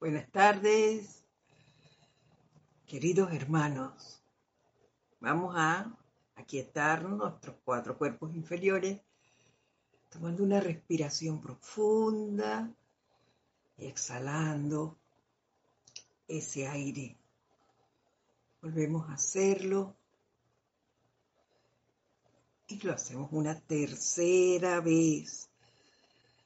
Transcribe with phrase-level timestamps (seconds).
[0.00, 1.24] Buenas tardes,
[2.86, 4.22] queridos hermanos.
[5.18, 5.92] Vamos a
[6.36, 9.00] aquietar nuestros cuatro cuerpos inferiores,
[10.08, 12.72] tomando una respiración profunda
[13.76, 14.96] y exhalando
[16.28, 17.16] ese aire.
[18.62, 19.96] Volvemos a hacerlo
[22.68, 25.50] y lo hacemos una tercera vez,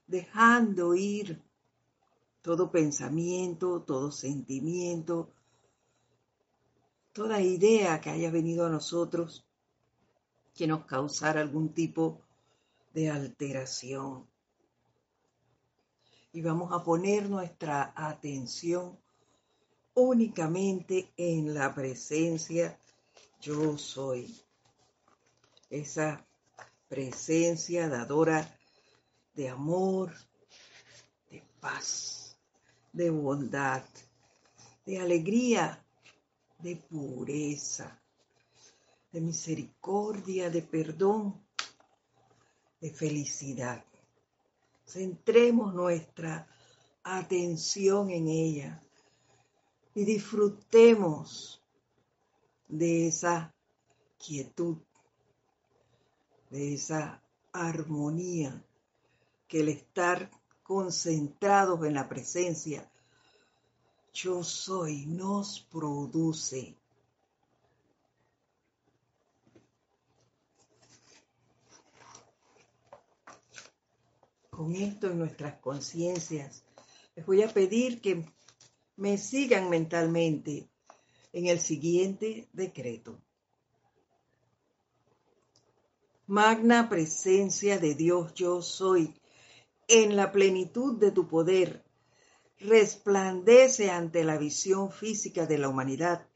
[0.07, 1.52] dejando ir
[2.43, 5.33] todo pensamiento, todo sentimiento,
[7.13, 9.47] toda idea que haya venido a nosotros
[10.55, 12.21] que nos causara algún tipo
[12.93, 14.27] de alteración.
[16.33, 18.99] Y vamos a poner nuestra atención
[19.95, 22.79] únicamente en la presencia
[23.41, 24.35] yo soy.
[25.71, 26.27] Esa
[26.89, 28.59] presencia dadora
[29.35, 30.13] de amor,
[31.31, 32.22] de paz
[32.93, 33.85] de bondad,
[34.85, 35.83] de alegría,
[36.59, 38.01] de pureza,
[39.11, 41.41] de misericordia, de perdón,
[42.81, 43.85] de felicidad.
[44.87, 46.47] Centremos nuestra
[47.03, 48.83] atención en ella
[49.95, 51.63] y disfrutemos
[52.69, 53.55] de esa
[54.19, 54.79] quietud,
[56.51, 57.23] de esa
[57.53, 58.65] armonía
[59.49, 60.31] que el estar
[60.63, 62.91] concentrados en la presencia,
[64.13, 66.77] yo soy, nos produce.
[74.51, 76.63] Con esto en nuestras conciencias,
[77.17, 78.25] les voy a pedir que
[78.97, 80.69] me sigan mentalmente
[81.33, 83.19] en el siguiente decreto.
[86.27, 89.15] Magna presencia de Dios yo soy
[89.89, 91.85] en la plenitud de tu poder,
[92.65, 96.27] resplandece ante la visión física de la humanidad.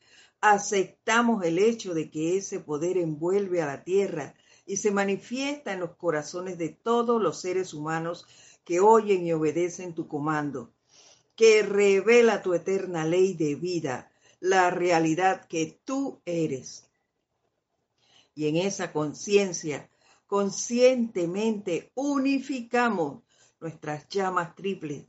[0.40, 4.34] Aceptamos el hecho de que ese poder envuelve a la tierra
[4.66, 8.26] y se manifiesta en los corazones de todos los seres humanos
[8.64, 10.72] que oyen y obedecen tu comando,
[11.36, 16.88] que revela tu eterna ley de vida, la realidad que tú eres.
[18.34, 19.88] Y en esa conciencia,
[20.26, 23.22] conscientemente unificamos
[23.60, 25.04] nuestras llamas triples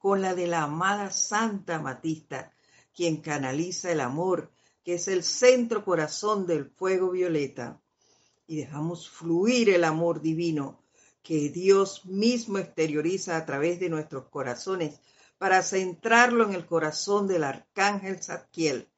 [0.00, 2.52] con la de la amada Santa Matista,
[2.96, 4.50] quien canaliza el amor,
[4.82, 7.78] que es el centro corazón del fuego violeta,
[8.46, 10.82] y dejamos fluir el amor divino
[11.22, 14.98] que Dios mismo exterioriza a través de nuestros corazones
[15.36, 18.88] para centrarlo en el corazón del arcángel Zadkiel,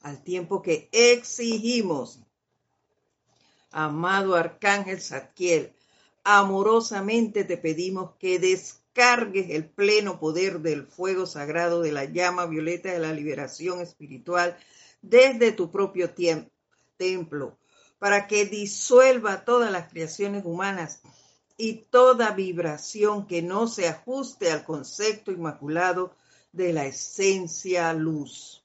[0.00, 2.20] al tiempo que exigimos,
[3.70, 5.74] amado arcángel Zadkiel,
[6.24, 8.38] amorosamente te pedimos que
[8.98, 14.58] descargues el pleno poder del fuego sagrado de la llama violeta de la liberación espiritual
[15.02, 16.12] desde tu propio
[16.96, 17.56] templo,
[18.00, 21.00] para que disuelva todas las creaciones humanas
[21.56, 26.16] y toda vibración que no se ajuste al concepto inmaculado
[26.50, 28.64] de la esencia luz.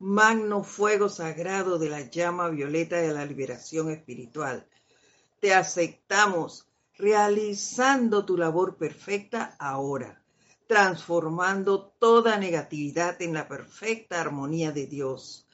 [0.00, 4.66] Magno fuego sagrado de la llama violeta de la liberación espiritual
[5.38, 6.66] te aceptamos
[7.00, 10.22] realizando tu labor perfecta ahora,
[10.66, 15.48] transformando toda negatividad en la perfecta armonía de Dios.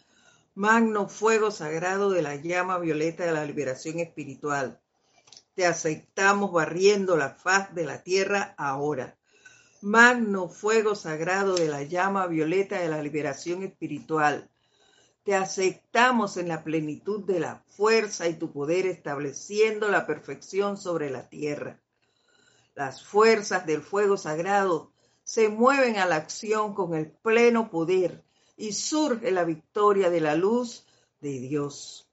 [0.54, 4.80] Magno fuego sagrado de la llama violeta de la liberación espiritual.
[5.54, 9.16] Te aceptamos barriendo la faz de la tierra ahora.
[9.82, 14.50] Magno fuego sagrado de la llama violeta de la liberación espiritual
[15.26, 21.10] te aceptamos en la plenitud de la fuerza y tu poder estableciendo la perfección sobre
[21.10, 21.80] la tierra.
[22.76, 24.92] Las fuerzas del fuego sagrado
[25.24, 28.22] se mueven a la acción con el pleno poder
[28.56, 30.86] y surge la victoria de la luz
[31.20, 32.08] de Dios.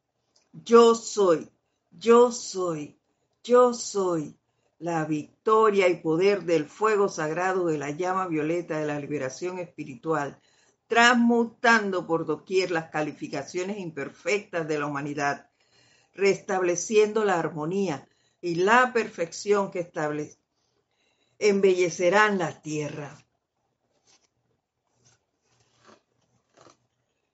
[0.52, 1.52] Yo soy,
[1.92, 2.98] yo soy,
[3.44, 4.36] yo soy
[4.80, 10.40] la victoria y poder del fuego sagrado de la llama violeta de la liberación espiritual
[10.94, 15.50] transmutando por doquier las calificaciones imperfectas de la humanidad,
[16.14, 18.08] restableciendo la armonía
[18.42, 20.38] y la perfección que establece,
[21.40, 23.26] embellecerán la tierra.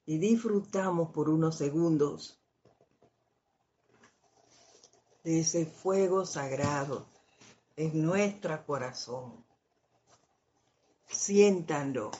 [0.05, 2.39] Y disfrutamos por unos segundos
[5.25, 7.09] de ese fuego sagrado
[7.75, 9.43] en nuestro corazón.
[11.09, 12.11] Siéntanlo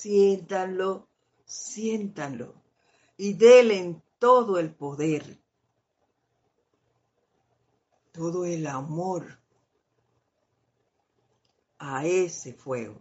[0.00, 1.08] siéntanlo,
[1.44, 2.54] siéntanlo
[3.16, 5.38] y denle todo el poder,
[8.12, 9.38] todo el amor
[11.78, 13.00] a ese fuego.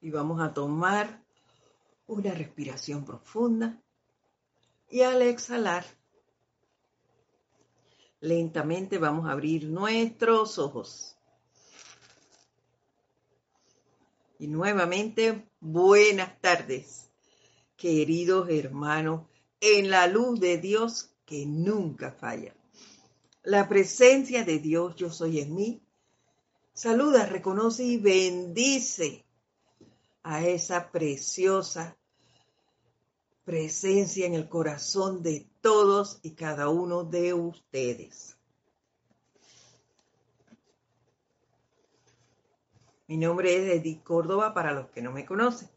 [0.00, 1.20] Y vamos a tomar
[2.06, 3.82] una respiración profunda.
[4.88, 5.84] Y al exhalar,
[8.20, 11.16] lentamente vamos a abrir nuestros ojos.
[14.38, 17.10] Y nuevamente, buenas tardes,
[17.76, 19.26] queridos hermanos,
[19.60, 22.54] en la luz de Dios que nunca falla.
[23.42, 25.82] La presencia de Dios, yo soy en mí.
[26.74, 29.24] Saluda, reconoce y bendice
[30.22, 31.96] a esa preciosa
[33.46, 38.36] presencia en el corazón de todos y cada uno de ustedes.
[43.06, 45.70] Mi nombre es Edith Córdoba para los que no me conocen.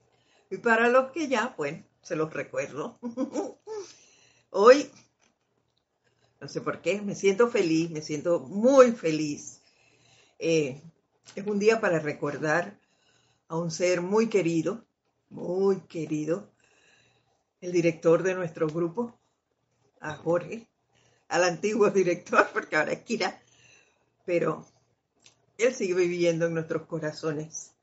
[0.49, 2.97] Y para los que ya, bueno, se los recuerdo.
[4.49, 4.89] Hoy,
[6.41, 9.61] no sé por qué, me siento feliz, me siento muy feliz.
[10.39, 10.81] Eh,
[11.35, 12.79] es un día para recordar
[13.47, 14.83] a un ser muy querido,
[15.29, 16.49] muy querido,
[17.61, 19.19] el director de nuestro grupo,
[19.99, 20.67] a Jorge,
[21.27, 23.41] al antiguo director, porque ahora es Kira,
[24.25, 24.65] pero
[25.57, 27.73] él sigue viviendo en nuestros corazones.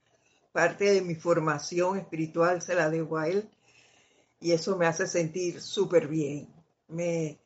[0.52, 3.50] Parte de mi formación espiritual se la debo a él
[4.40, 6.48] y eso me hace sentir súper bien.
[6.88, 7.38] Me,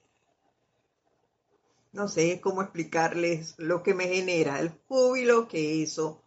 [1.92, 6.22] no sé cómo explicarles lo que me genera, el júbilo que eso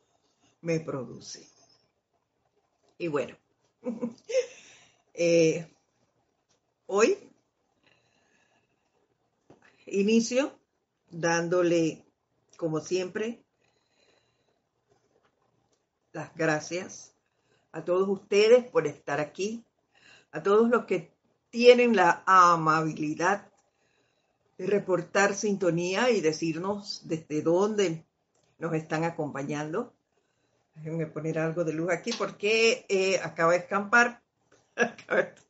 [0.62, 1.48] me produce.
[2.98, 3.38] Y bueno,
[5.14, 5.73] eh,
[6.86, 7.18] hoy
[9.86, 10.58] inicio
[11.10, 12.04] dándole,
[12.58, 13.44] como siempre,
[16.12, 17.16] las gracias
[17.72, 19.66] a todos ustedes por estar aquí,
[20.32, 21.12] a todos los que
[21.50, 23.52] tienen la amabilidad
[24.58, 28.06] de reportar sintonía y decirnos desde dónde
[28.60, 29.94] nos están acompañando.
[30.76, 34.24] Déjenme poner algo de luz aquí porque eh, acaba de escampar,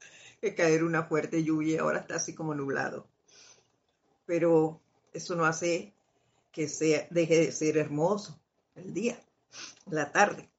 [0.51, 3.07] caer una fuerte lluvia ahora está así como nublado.
[4.25, 4.81] Pero
[5.13, 5.93] eso no hace
[6.51, 8.39] que sea, deje de ser hermoso
[8.75, 9.17] el día,
[9.85, 10.49] la tarde.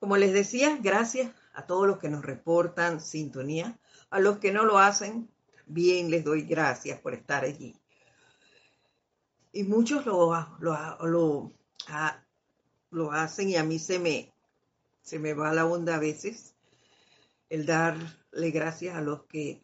[0.00, 3.78] Como les decía, gracias a todos los que nos reportan sintonía,
[4.10, 5.30] a los que no lo hacen,
[5.66, 7.74] bien les doy gracias por estar allí.
[9.52, 11.52] Y muchos lo, lo,
[12.90, 14.32] lo, hacen y a mí se me,
[15.02, 16.55] se me va la onda a veces
[17.48, 19.62] el darle gracias a los que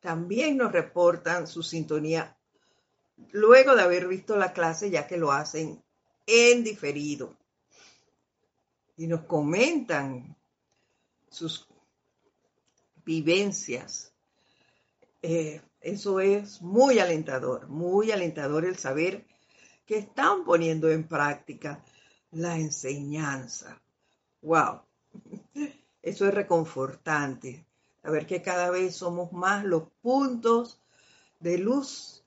[0.00, 2.36] también nos reportan su sintonía
[3.32, 5.82] luego de haber visto la clase, ya que lo hacen
[6.26, 7.36] en diferido
[8.96, 10.36] y nos comentan
[11.30, 11.66] sus
[13.04, 14.12] vivencias.
[15.22, 19.26] Eh, eso es muy alentador, muy alentador el saber
[19.86, 21.82] que están poniendo en práctica
[22.30, 23.80] la enseñanza.
[24.42, 24.82] ¡Wow!
[26.02, 27.66] Eso es reconfortante,
[28.02, 30.80] saber que cada vez somos más los puntos
[31.40, 32.24] de luz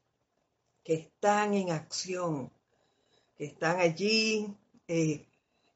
[0.84, 2.52] que están en acción,
[3.38, 4.56] que están allí
[4.88, 5.26] eh,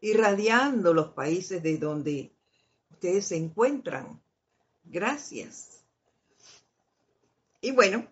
[0.01, 2.31] irradiando los países de donde
[2.91, 4.21] ustedes se encuentran.
[4.83, 5.83] Gracias.
[7.61, 8.05] Y bueno,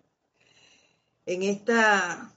[1.26, 2.32] en esta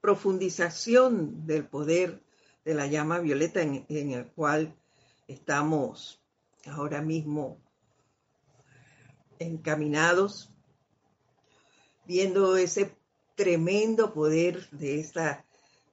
[0.00, 2.20] profundización del poder
[2.64, 4.74] de la llama violeta en, en el cual
[5.26, 6.22] estamos
[6.66, 7.60] ahora mismo
[9.38, 10.50] encaminados,
[12.06, 12.96] viendo ese
[13.34, 15.44] tremendo poder de esta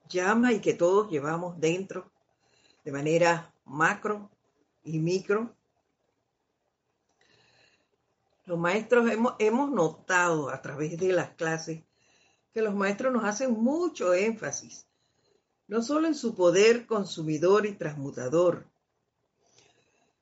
[0.09, 2.11] llama y que todos llevamos dentro
[2.83, 4.29] de manera macro
[4.83, 5.55] y micro.
[8.45, 11.83] Los maestros hemos, hemos notado a través de las clases
[12.53, 14.85] que los maestros nos hacen mucho énfasis,
[15.67, 18.70] no solo en su poder consumidor y transmutador,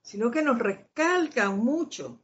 [0.10, 2.20] sino que nos recalcan mucho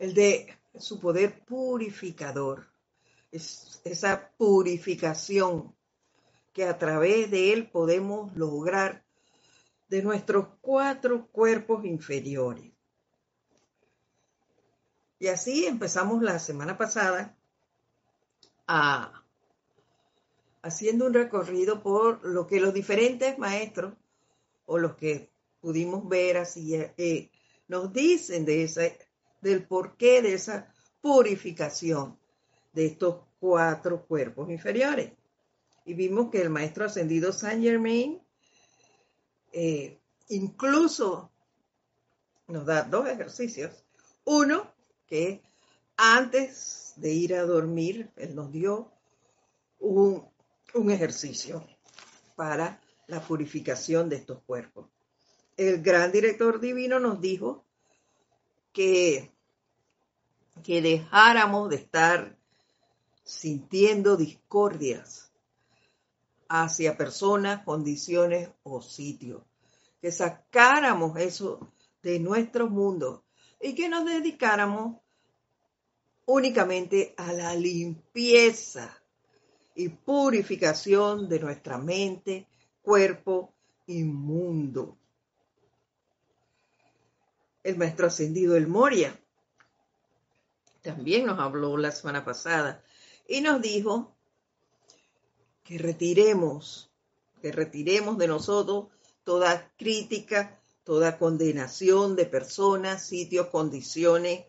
[0.00, 2.66] el de su poder purificador,
[3.30, 5.72] es, esa purificación
[6.52, 9.04] que a través de él podemos lograr
[9.88, 12.72] de nuestros cuatro cuerpos inferiores.
[15.20, 17.38] Y así empezamos la semana pasada
[18.66, 19.22] a,
[20.62, 23.94] haciendo un recorrido por lo que los diferentes maestros
[24.66, 27.30] o los que pudimos ver así eh,
[27.66, 28.98] nos dicen de
[29.40, 32.18] del porqué de esa purificación
[32.72, 35.12] de estos cuatro cuerpos inferiores
[35.84, 38.20] y vimos que el maestro ascendido Saint Germain
[39.52, 39.98] eh,
[40.28, 41.30] incluso
[42.46, 43.72] nos da dos ejercicios.
[44.24, 44.70] Uno,
[45.06, 45.42] que
[45.96, 48.90] antes de ir a dormir, él nos dio
[49.78, 50.28] un,
[50.74, 51.66] un ejercicio
[52.36, 54.88] para la purificación de estos cuerpos.
[55.58, 57.64] El gran director divino nos dijo
[58.72, 59.32] que,
[60.62, 62.38] que dejáramos de estar
[63.24, 65.32] sintiendo discordias
[66.48, 69.42] hacia personas, condiciones o sitios,
[70.00, 71.72] que sacáramos eso
[72.04, 73.24] de nuestro mundo
[73.60, 74.98] y que nos dedicáramos
[76.24, 78.96] únicamente a la limpieza
[79.74, 82.46] y purificación de nuestra mente,
[82.80, 83.52] cuerpo
[83.88, 84.96] y mundo.
[87.62, 89.18] El maestro ascendido El Moria
[90.82, 92.82] también nos habló la semana pasada
[93.26, 94.16] y nos dijo
[95.64, 96.90] que retiremos,
[97.42, 98.86] que retiremos de nosotros
[99.22, 104.46] toda crítica, toda condenación de personas, sitios, condiciones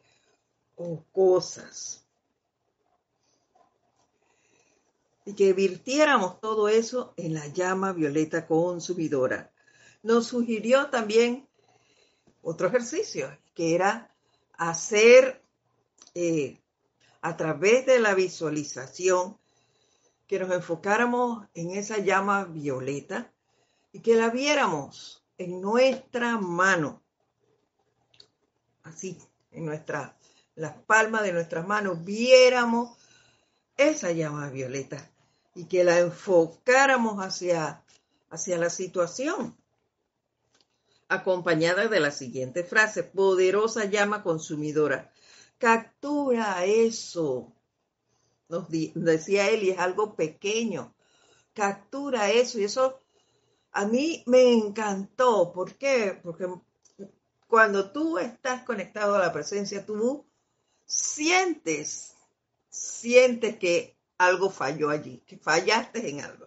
[0.77, 2.05] o cosas.
[5.25, 9.51] Y que virtiéramos todo eso en la llama violeta consumidora.
[10.01, 11.48] Nos sugirió también
[12.41, 14.13] otro ejercicio, que era
[14.53, 15.43] hacer
[16.15, 16.61] eh,
[17.21, 19.37] a través de la visualización,
[20.27, 23.33] que nos enfocáramos en esa llama violeta
[23.91, 27.01] y que la viéramos en nuestra mano,
[28.83, 29.17] así,
[29.51, 30.15] en nuestra,
[30.55, 32.97] las palmas de nuestras manos, viéramos
[33.75, 35.09] esa llama violeta
[35.55, 37.83] y que la enfocáramos hacia,
[38.29, 39.57] hacia la situación,
[41.09, 45.11] acompañada de la siguiente frase, poderosa llama consumidora
[45.59, 47.53] Captura eso.
[48.47, 50.95] Decía él, y es algo pequeño.
[51.53, 52.59] Captura eso.
[52.59, 53.01] Y eso
[53.73, 55.51] a mí me encantó.
[55.51, 56.17] ¿Por qué?
[56.23, 56.47] Porque
[57.45, 60.25] cuando tú estás conectado a la presencia, tú
[60.85, 62.15] sientes,
[62.69, 66.45] sientes que algo falló allí, que fallaste en algo.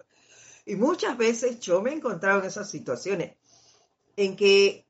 [0.64, 3.36] Y muchas veces yo me he encontrado en esas situaciones
[4.16, 4.86] en que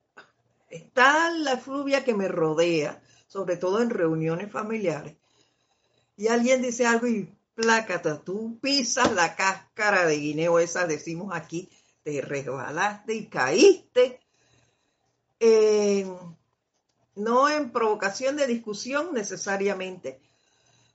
[0.68, 5.16] está la fluvia que me rodea, sobre todo en reuniones familiares,
[6.16, 11.70] y alguien dice algo y plácata, tú pisas la cáscara de guineo, esa decimos aquí,
[12.02, 14.20] te resbalaste y caíste,
[17.14, 20.20] no en provocación de discusión necesariamente,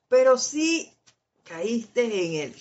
[0.07, 0.93] pero sí
[1.43, 2.55] caíste en el,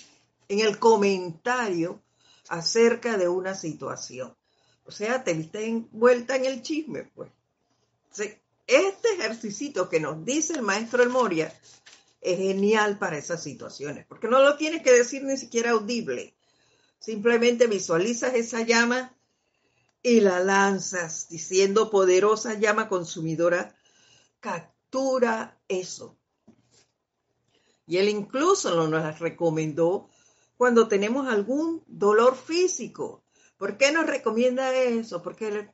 [0.48, 2.00] en el comentario
[2.48, 4.36] acerca de una situación.
[4.86, 7.30] O sea, te viste envuelta en el chisme, pues.
[8.66, 11.52] Este ejercicio que nos dice el maestro El Moria
[12.20, 16.34] es genial para esas situaciones, porque no lo tienes que decir ni siquiera audible.
[16.98, 19.14] Simplemente visualizas esa llama
[20.02, 23.76] y la lanzas diciendo poderosa llama consumidora,
[24.40, 26.16] captura eso.
[27.86, 30.08] Y él incluso nos recomendó
[30.56, 33.22] cuando tenemos algún dolor físico.
[33.56, 35.22] ¿Por qué nos recomienda eso?
[35.22, 35.70] Porque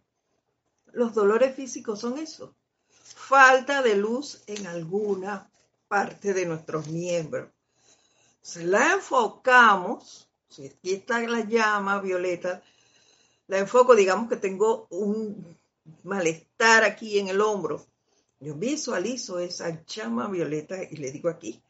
[0.92, 2.54] los dolores físicos son eso
[3.14, 5.50] falta de luz en alguna
[5.88, 7.48] parte de nuestros miembros.
[8.42, 12.62] Si la enfocamos, si aquí está la llama violeta,
[13.46, 15.56] la enfoco, digamos que tengo un
[16.02, 17.86] malestar aquí en el hombro.
[18.38, 21.62] Yo visualizo esa llama violeta y le digo aquí,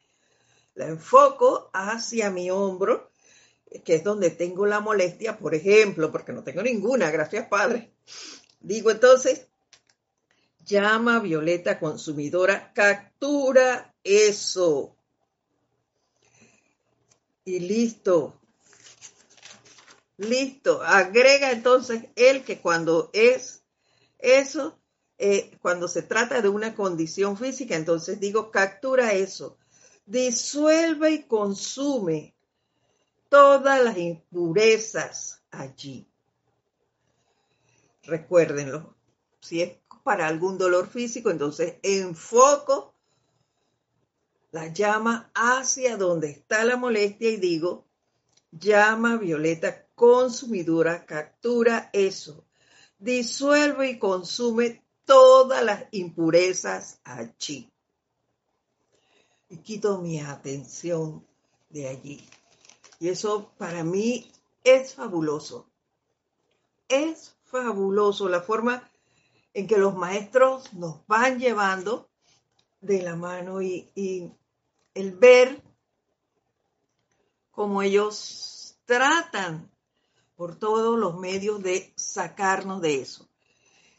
[0.74, 3.11] la enfoco hacia mi hombro,
[3.84, 7.92] que es donde tengo la molestia, por ejemplo, porque no tengo ninguna, gracias Padre.
[8.60, 9.46] Digo entonces,
[10.64, 14.96] llama violeta consumidora, captura eso.
[17.44, 18.38] Y listo.
[20.16, 20.82] Listo.
[20.82, 23.62] Agrega entonces el que cuando es
[24.18, 24.78] eso,
[25.18, 29.58] eh, cuando se trata de una condición física, entonces digo, captura eso.
[30.06, 32.31] Disuelve y consume
[33.32, 36.06] todas las impurezas allí.
[38.02, 38.94] Recuérdenlo.
[39.40, 42.94] Si es para algún dolor físico, entonces enfoco
[44.50, 47.86] la llama hacia donde está la molestia y digo,
[48.50, 52.44] llama violeta consumidora, captura eso,
[52.98, 57.72] disuelve y consume todas las impurezas allí.
[59.48, 61.26] Y quito mi atención
[61.70, 62.28] de allí.
[63.02, 64.30] Y eso para mí
[64.62, 65.66] es fabuloso.
[66.86, 68.88] Es fabuloso la forma
[69.54, 72.08] en que los maestros nos van llevando
[72.80, 73.90] de la mano y,
[74.94, 75.60] el ver
[77.50, 79.68] cómo ellos tratan
[80.36, 83.28] por todos los medios de sacarnos de eso.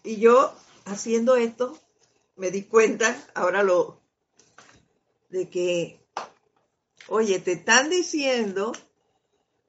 [0.06, 0.54] Y yo
[0.86, 1.78] haciendo esto
[2.38, 4.00] me di cuenta, ahora lo,
[5.28, 6.00] de que,
[7.10, 8.72] oye, te están diciendo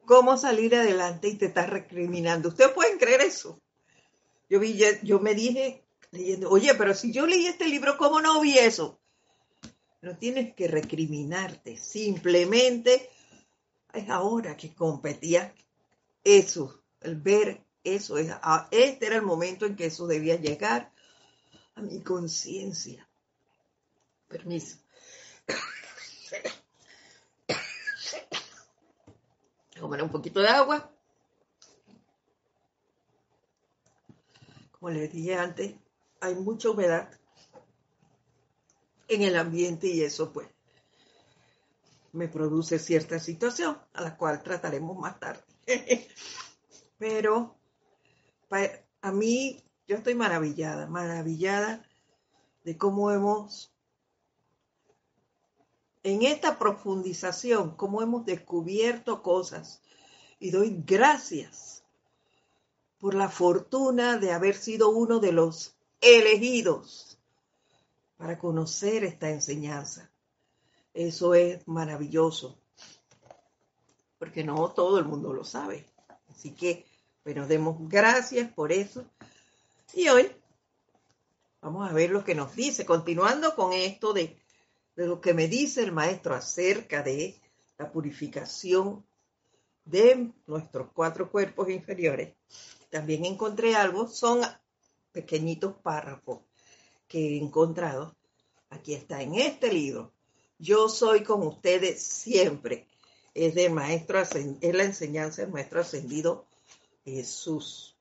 [0.04, 2.48] cómo salir adelante y te estás recriminando.
[2.48, 3.60] ¿Ustedes pueden creer eso?
[4.48, 8.40] Yo, vi, yo me dije leyendo, oye, pero si yo leí este libro, ¿cómo no
[8.40, 9.00] vi eso?
[10.00, 13.10] No tienes que recriminarte, simplemente
[13.92, 15.54] es ahora que competía
[16.22, 18.18] eso, el ver eso.
[18.18, 20.92] Este era el momento en que eso debía llegar
[21.74, 23.08] a mi conciencia.
[24.28, 24.78] Permiso.
[29.84, 30.90] Comer un poquito de agua.
[34.70, 35.74] Como les dije antes,
[36.22, 37.10] hay mucha humedad
[39.08, 40.48] en el ambiente y eso pues
[42.12, 45.44] me produce cierta situación a la cual trataremos más tarde.
[46.98, 47.54] Pero
[49.02, 51.84] a mí yo estoy maravillada, maravillada
[52.62, 53.73] de cómo hemos,
[56.04, 59.80] en esta profundización, cómo hemos descubierto cosas.
[60.38, 61.82] Y doy gracias
[62.98, 67.18] por la fortuna de haber sido uno de los elegidos
[68.18, 70.10] para conocer esta enseñanza.
[70.92, 72.58] Eso es maravilloso,
[74.18, 75.86] porque no todo el mundo lo sabe.
[76.28, 76.86] Así que,
[77.24, 79.06] bueno, demos gracias por eso.
[79.94, 80.30] Y hoy
[81.62, 84.43] vamos a ver lo que nos dice, continuando con esto de,
[84.96, 87.40] de lo que me dice el maestro acerca de
[87.78, 89.04] la purificación
[89.84, 92.34] de nuestros cuatro cuerpos inferiores.
[92.90, 94.42] También encontré algo, son
[95.12, 96.40] pequeñitos párrafos
[97.08, 98.16] que he encontrado.
[98.70, 100.12] Aquí está en este libro.
[100.58, 102.86] Yo soy con ustedes siempre.
[103.34, 106.46] Es del maestro, es la enseñanza del maestro ascendido
[107.04, 107.96] Jesús.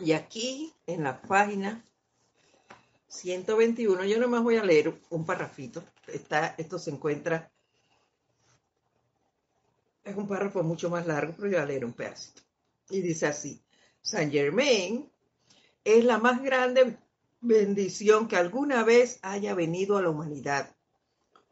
[0.00, 1.84] Y aquí en la página
[3.14, 5.84] 121, yo nomás voy a leer un parrafito.
[6.06, 7.50] Está, esto se encuentra,
[10.02, 12.42] es un párrafo mucho más largo, pero yo voy a leer un pedacito.
[12.90, 13.62] Y dice así,
[14.02, 15.10] Saint Germain
[15.84, 16.98] es la más grande
[17.40, 20.74] bendición que alguna vez haya venido a la humanidad,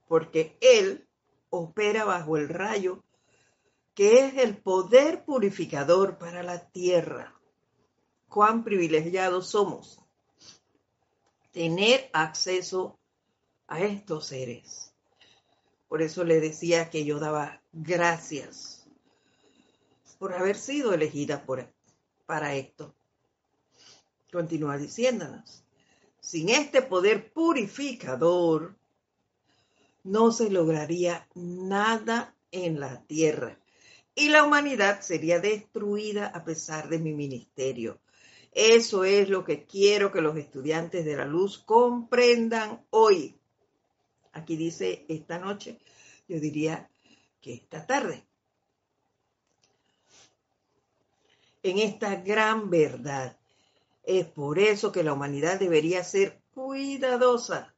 [0.09, 1.07] porque Él
[1.49, 3.03] opera bajo el rayo
[3.95, 7.39] que es el poder purificador para la tierra.
[8.27, 10.02] Cuán privilegiados somos
[11.53, 12.99] tener acceso
[13.69, 14.93] a estos seres.
[15.89, 18.89] Por eso le decía que yo daba gracias
[20.19, 21.45] por haber sido elegida
[22.27, 22.95] para esto.
[24.33, 25.65] Continúa diciéndonos,
[26.21, 28.77] sin este poder purificador,
[30.05, 33.59] no se lograría nada en la tierra
[34.15, 38.01] y la humanidad sería destruida a pesar de mi ministerio.
[38.53, 43.39] Eso es lo que quiero que los estudiantes de la luz comprendan hoy.
[44.33, 45.79] Aquí dice esta noche,
[46.29, 46.91] yo diría
[47.41, 48.25] que esta tarde.
[51.63, 53.39] En esta gran verdad.
[54.05, 57.73] Es por eso que la humanidad debería ser cuidadosa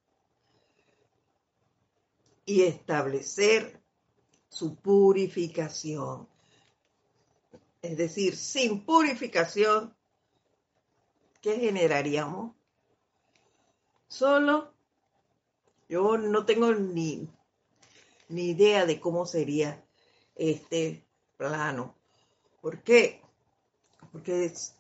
[2.47, 3.81] y establecer
[4.49, 6.29] su purificación.
[7.83, 9.95] Es decir, sin purificación,
[11.45, 12.57] ¿qué generaríamos?
[14.09, 14.73] Solo,
[15.91, 17.29] yo no tengo ni,
[18.31, 19.85] ni idea de cómo sería
[20.37, 21.95] este plano.
[22.63, 23.21] ¿Por qué?
[24.11, 24.75] Porque es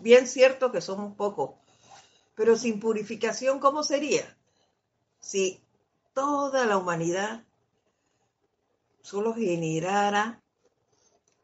[0.00, 1.52] bien cierto que somos pocos,
[2.34, 4.36] pero sin purificación, ¿cómo sería?
[5.20, 5.62] Si
[6.12, 7.44] toda la humanidad
[9.00, 10.42] solo generara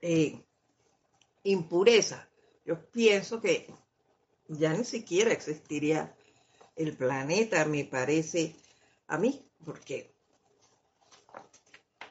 [0.02, 0.44] eh,
[1.44, 2.28] impureza,
[2.64, 3.72] yo pienso que
[4.58, 6.14] ya ni siquiera existiría
[6.76, 8.56] el planeta, me parece
[9.06, 10.12] a mí, porque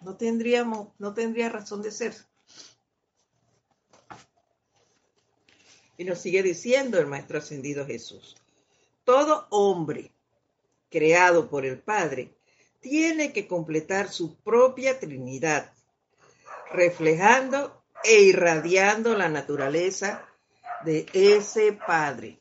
[0.02, 2.16] no tendríamos, no tendría razón de ser.
[5.98, 8.38] Y nos sigue diciendo el Maestro Ascendido Jesús,
[9.04, 10.14] todo hombre
[10.90, 12.38] creado por el Padre
[12.80, 15.74] tiene que completar su propia Trinidad,
[16.72, 20.29] reflejando e irradiando la naturaleza
[20.86, 22.40] de ese Padre,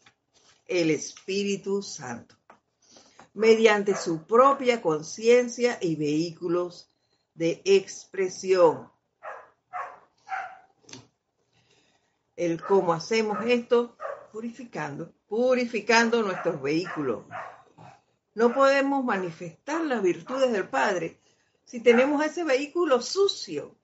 [0.67, 2.37] el Espíritu Santo,
[3.35, 6.89] mediante su propia conciencia y vehículos
[7.35, 8.91] de expresión.
[12.37, 13.97] El cómo hacemos esto,
[14.33, 17.25] purificando, purificando nuestros vehículos
[18.39, 21.19] no podemos manifestar las virtudes del Padre
[21.65, 23.75] si tenemos ese vehículo sucio.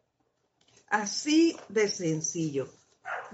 [0.86, 2.68] Así de sencillo.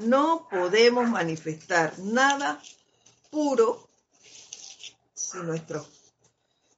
[0.01, 2.61] No podemos manifestar nada
[3.31, 3.87] puro
[5.13, 5.89] si nuestros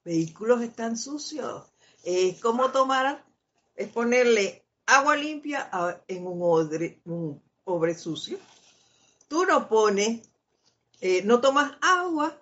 [0.04, 1.62] vehículos están sucios.
[2.02, 3.24] Es como tomar,
[3.76, 5.70] es ponerle agua limpia
[6.08, 7.40] en un odre, un
[7.96, 8.38] sucio.
[9.28, 10.28] Tú no pones,
[11.00, 12.36] eh, no tomas agua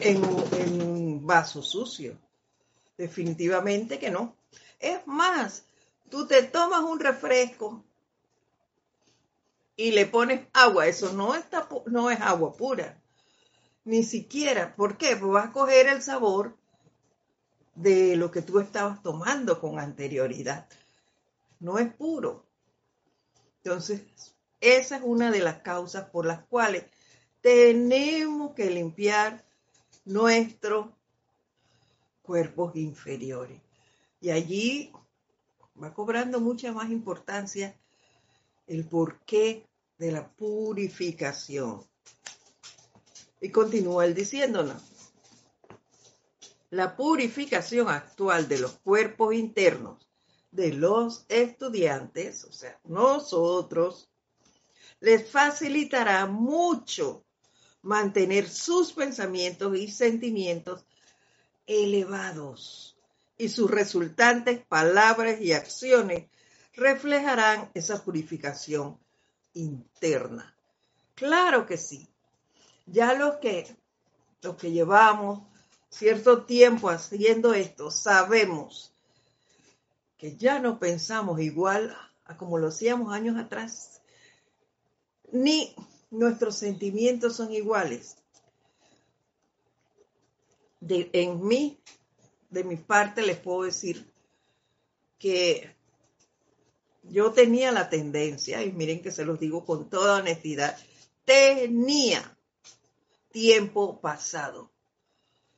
[0.00, 2.16] en un vaso sucio.
[2.96, 4.36] Definitivamente que no.
[4.78, 5.64] Es más,
[6.08, 7.84] tú te tomas un refresco
[9.78, 13.00] y le pones agua, eso no, está, no es agua pura,
[13.84, 14.74] ni siquiera.
[14.74, 15.14] ¿Por qué?
[15.14, 16.58] Pues vas a coger el sabor
[17.76, 20.68] de lo que tú estabas tomando con anterioridad.
[21.60, 22.44] No es puro.
[23.62, 24.02] Entonces,
[24.60, 26.84] esa es una de las causas por las cuales
[27.40, 29.44] tenemos que limpiar
[30.04, 30.88] nuestros
[32.22, 33.60] cuerpos inferiores.
[34.20, 34.92] Y allí
[35.80, 37.76] va cobrando mucha más importancia
[38.66, 39.67] el porqué
[39.98, 41.84] de la purificación.
[43.40, 44.82] Y continúa él diciéndonos,
[46.70, 50.08] la purificación actual de los cuerpos internos
[50.50, 54.08] de los estudiantes, o sea, nosotros,
[55.00, 57.24] les facilitará mucho
[57.82, 60.84] mantener sus pensamientos y sentimientos
[61.66, 62.98] elevados
[63.36, 66.28] y sus resultantes palabras y acciones
[66.74, 68.98] reflejarán esa purificación
[69.54, 70.54] interna.
[71.14, 72.08] Claro que sí.
[72.86, 73.76] Ya los que,
[74.42, 75.42] los que llevamos
[75.90, 78.92] cierto tiempo haciendo esto, sabemos
[80.16, 84.02] que ya no pensamos igual a como lo hacíamos años atrás,
[85.32, 85.74] ni
[86.10, 88.16] nuestros sentimientos son iguales.
[90.80, 91.78] En mí,
[92.50, 94.12] de mi parte, les puedo decir
[95.18, 95.74] que
[97.10, 100.76] yo tenía la tendencia, y miren que se los digo con toda honestidad,
[101.24, 102.36] tenía
[103.30, 104.70] tiempo pasado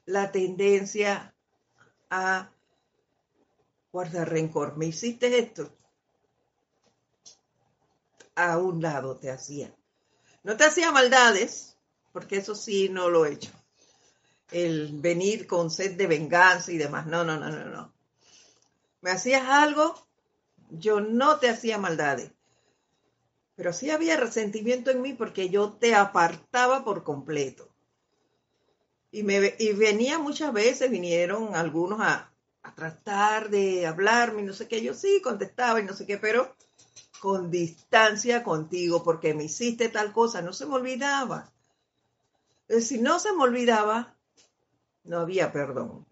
[0.06, 1.34] la tendencia
[2.10, 2.50] a
[3.92, 4.76] guardar rencor.
[4.76, 5.72] ¿Me hiciste esto?
[8.34, 9.74] A un lado te hacía.
[10.42, 11.76] No te hacía maldades,
[12.12, 13.50] porque eso sí no lo he hecho.
[14.50, 17.06] El venir con sed de venganza y demás.
[17.06, 17.92] No, no, no, no, no.
[19.02, 19.94] Me hacías algo,
[20.70, 22.32] yo no te hacía maldades.
[23.56, 27.68] Pero sí había resentimiento en mí porque yo te apartaba por completo.
[29.12, 34.68] Y, me, y venía muchas veces, vinieron algunos a, a tratar de hablarme, no sé
[34.68, 36.54] qué, yo sí contestaba y no sé qué, pero
[37.20, 41.52] con distancia contigo porque me hiciste tal cosa, no se me olvidaba.
[42.80, 44.16] Si no se me olvidaba,
[45.04, 46.06] no había perdón.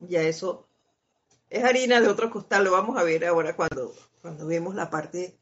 [0.00, 0.67] Ya eso
[1.50, 5.38] es harina de otro costal, lo vamos a ver ahora cuando, cuando vemos la parte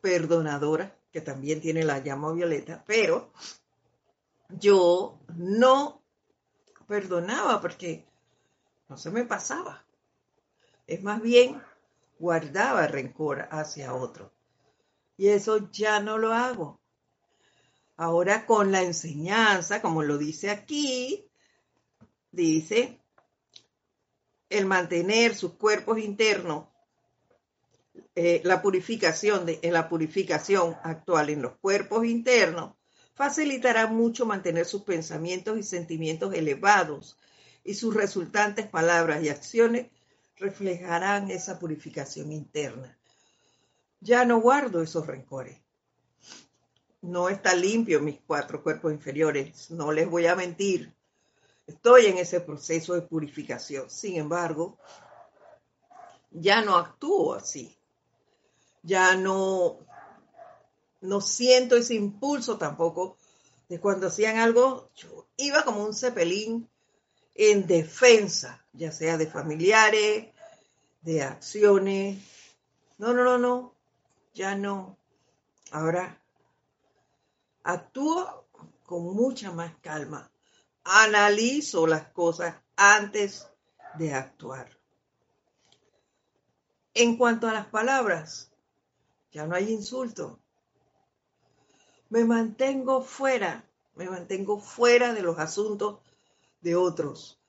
[0.00, 3.32] perdonadora, que también tiene la llama violeta, pero
[4.48, 6.02] yo no
[6.86, 8.06] perdonaba porque
[8.88, 9.84] no se me pasaba.
[10.86, 11.62] Es más bien
[12.18, 14.32] guardaba rencor hacia otro.
[15.16, 16.80] Y eso ya no lo hago.
[17.96, 21.28] Ahora con la enseñanza, como lo dice aquí,
[22.30, 23.01] dice,
[24.52, 26.66] el mantener sus cuerpos internos,
[28.14, 32.74] eh, la purificación de, en la purificación actual en los cuerpos internos,
[33.14, 37.18] facilitará mucho mantener sus pensamientos y sentimientos elevados
[37.64, 39.86] y sus resultantes palabras y acciones
[40.36, 42.98] reflejarán esa purificación interna.
[44.00, 45.58] Ya no guardo esos rencores.
[47.00, 50.92] No está limpio mis cuatro cuerpos inferiores, no les voy a mentir.
[51.72, 53.88] Estoy en ese proceso de purificación.
[53.88, 54.78] Sin embargo,
[56.30, 57.76] ya no actúo así.
[58.82, 59.78] Ya no,
[61.00, 63.16] no siento ese impulso tampoco
[63.68, 66.68] de cuando hacían algo, yo iba como un cepelín
[67.34, 70.26] en defensa, ya sea de familiares,
[71.00, 72.18] de acciones.
[72.98, 73.74] No, no, no, no,
[74.34, 74.98] ya no.
[75.70, 76.20] Ahora
[77.62, 78.46] actúo
[78.84, 80.31] con mucha más calma.
[80.84, 83.48] Analizo las cosas antes
[83.98, 84.68] de actuar.
[86.94, 88.50] En cuanto a las palabras,
[89.30, 90.40] ya no hay insulto.
[92.10, 93.64] Me mantengo fuera,
[93.94, 96.00] me mantengo fuera de los asuntos
[96.60, 97.40] de otros,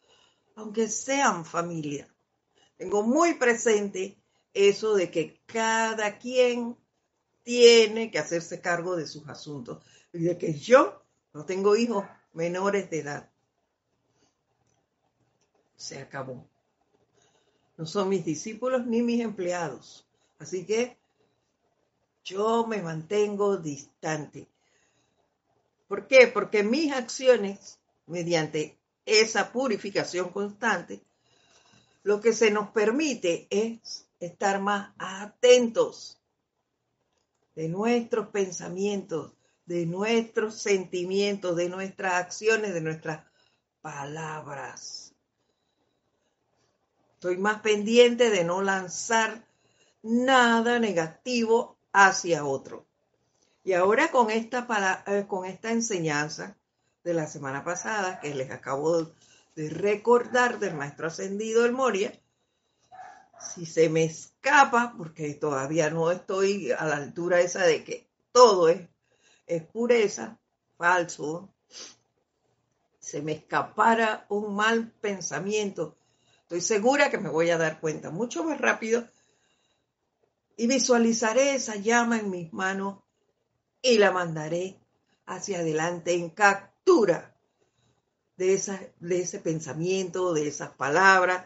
[0.55, 2.07] aunque sean familia.
[2.77, 4.17] Tengo muy presente
[4.53, 6.77] eso de que cada quien
[7.43, 12.89] tiene que hacerse cargo de sus asuntos y de que yo no tengo hijos menores
[12.89, 13.29] de edad.
[15.75, 16.47] Se acabó.
[17.77, 20.05] No son mis discípulos ni mis empleados.
[20.39, 20.97] Así que
[22.23, 24.47] yo me mantengo distante.
[25.87, 26.27] ¿Por qué?
[26.27, 31.01] Porque mis acciones, mediante esa purificación constante,
[32.03, 36.19] lo que se nos permite es estar más atentos
[37.55, 39.33] de nuestros pensamientos,
[39.65, 43.25] de nuestros sentimientos, de nuestras acciones, de nuestras
[43.81, 45.13] palabras.
[47.13, 49.45] Estoy más pendiente de no lanzar
[50.01, 52.85] nada negativo hacia otro.
[53.63, 54.67] Y ahora con esta,
[55.07, 56.57] eh, con esta enseñanza
[57.03, 59.13] de la semana pasada, que les acabo
[59.55, 62.11] de recordar del maestro ascendido el Moria,
[63.39, 68.67] si se me escapa, porque todavía no estoy a la altura esa de que todo
[68.67, 68.81] es,
[69.45, 70.39] es pureza,
[70.77, 71.53] falso,
[72.99, 75.97] se me escapara un mal pensamiento,
[76.43, 79.07] estoy segura que me voy a dar cuenta mucho más rápido
[80.55, 82.99] y visualizaré esa llama en mis manos
[83.81, 84.79] y la mandaré
[85.25, 87.35] hacia adelante en captura
[88.37, 91.45] de, esa, de ese pensamiento, de esas palabras,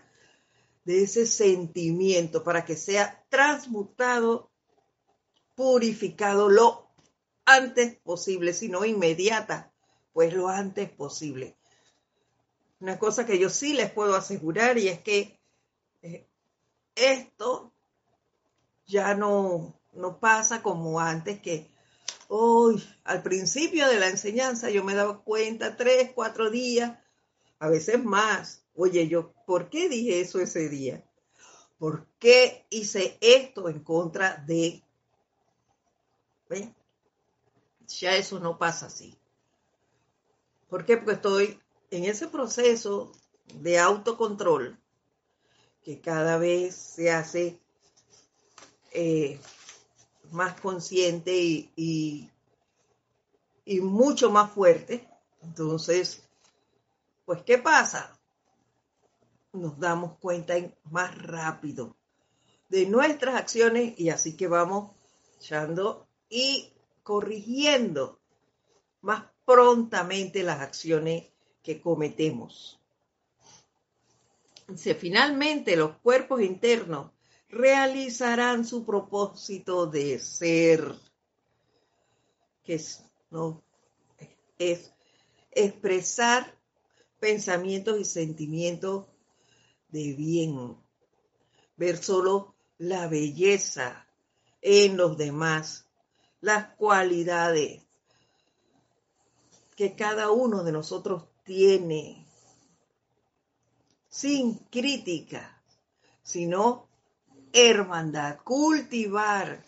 [0.83, 4.51] de ese sentimiento para que sea transmutado,
[5.55, 6.86] purificado lo
[7.47, 9.73] antes posible, si no inmediata,
[10.13, 11.57] pues lo antes posible.
[12.79, 15.39] Una cosa que yo sí les puedo asegurar y es que
[16.03, 16.27] eh,
[16.93, 17.73] esto
[18.85, 21.67] ya no, no pasa como antes que
[22.27, 26.99] hoy al principio de la enseñanza yo me daba cuenta tres, cuatro días,
[27.57, 31.03] a veces más, Oye, yo, ¿por qué dije eso ese día?
[31.79, 34.83] ¿Por qué hice esto en contra de...
[36.47, 36.76] ¿Ven?
[37.87, 39.17] Ya eso no pasa así.
[40.69, 40.97] ¿Por qué?
[40.97, 41.59] Porque estoy
[41.91, 43.11] en ese proceso
[43.53, 44.77] de autocontrol
[45.81, 47.59] que cada vez se hace
[48.91, 49.39] eh,
[50.31, 52.29] más consciente y,
[53.63, 55.07] y mucho más fuerte.
[55.41, 56.21] Entonces,
[57.25, 58.17] pues, ¿qué pasa?
[59.57, 60.55] nos damos cuenta
[60.91, 61.95] más rápido
[62.69, 64.91] de nuestras acciones y así que vamos
[65.37, 66.73] echando y
[67.07, 68.19] corrigiendo
[68.99, 71.31] más prontamente las acciones
[71.63, 72.81] que cometemos.
[74.75, 77.11] Si finalmente los cuerpos internos
[77.47, 80.93] realizarán su propósito de ser,
[82.65, 83.63] que es, ¿no?
[84.59, 84.91] es
[85.51, 86.59] expresar
[87.21, 89.05] pensamientos y sentimientos
[89.87, 90.75] de bien,
[91.77, 94.05] ver solo la belleza
[94.61, 95.86] en los demás,
[96.41, 97.81] las cualidades
[99.75, 102.25] que cada uno de nosotros tiene,
[104.09, 105.61] sin crítica,
[106.23, 106.87] sino
[107.53, 109.63] hermandad, cultivar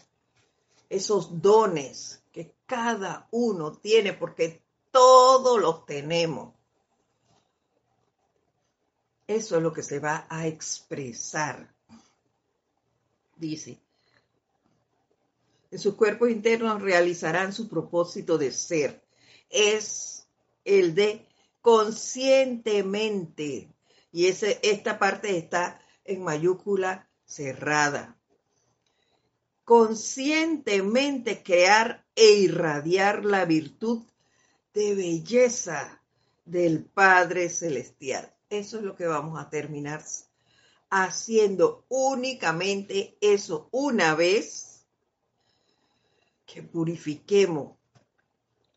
[0.90, 6.54] esos dones que cada uno tiene, porque todos los tenemos.
[9.28, 11.72] Eso es lo que se va a expresar.
[13.38, 13.80] Dice,
[15.72, 19.04] en sus cuerpos internos realizarán su propósito de ser.
[19.50, 20.28] Es
[20.66, 21.26] el de
[21.62, 23.70] conscientemente.
[24.12, 28.18] Y ese, esta parte está en mayúscula cerrada.
[29.64, 34.02] Conscientemente crear e irradiar la virtud
[34.74, 36.02] de belleza
[36.46, 38.34] del Padre Celestial.
[38.50, 40.04] Eso es lo que vamos a terminar
[40.90, 44.69] haciendo únicamente eso una vez
[46.52, 47.78] que purifiquemos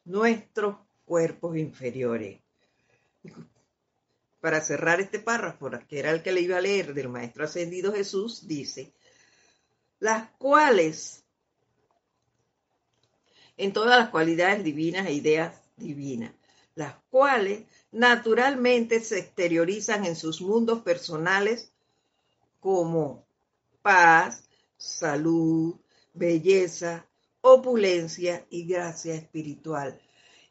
[0.04, 2.40] nuestros cuerpos inferiores.
[4.40, 7.92] Para cerrar este párrafo, que era el que le iba a leer del Maestro Ascendido
[7.92, 8.92] Jesús, dice,
[10.00, 11.24] las cuales,
[13.56, 16.32] en todas las cualidades divinas e ideas divinas,
[16.74, 21.72] las cuales naturalmente se exteriorizan en sus mundos personales
[22.60, 23.24] como
[23.80, 24.44] paz,
[24.76, 25.76] salud,
[26.12, 27.06] belleza,
[27.42, 30.00] opulencia y gracia espiritual.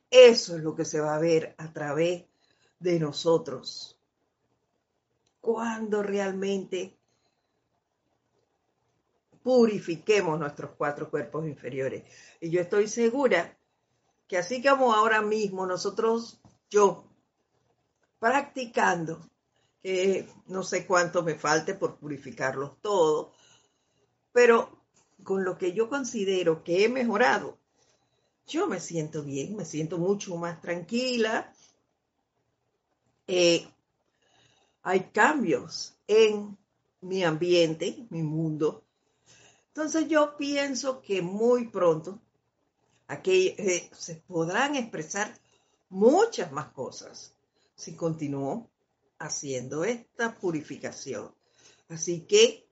[0.10, 2.26] Eso es lo que se va a ver a través
[2.80, 3.98] de nosotros.
[5.40, 6.96] Cuando realmente
[9.42, 12.04] purifiquemos nuestros cuatro cuerpos inferiores.
[12.40, 13.58] Y yo estoy segura
[14.28, 17.06] que así como ahora mismo nosotros, yo
[18.20, 19.20] practicando,
[19.82, 23.36] que no sé cuánto me falte por purificarlos todos,
[24.32, 24.81] pero
[25.24, 27.58] con lo que yo considero que he mejorado,
[28.48, 31.54] yo me siento bien, me siento mucho más tranquila.
[33.28, 33.66] Eh,
[34.84, 36.58] hay cambios en
[37.02, 38.84] mi ambiente, mi mundo.
[39.68, 42.20] Entonces yo pienso que muy pronto
[43.08, 45.34] aquí eh, se podrán expresar
[45.90, 47.34] muchas más cosas
[47.76, 48.70] si continúo
[49.20, 51.34] haciendo esta purificación.
[51.90, 52.68] Así que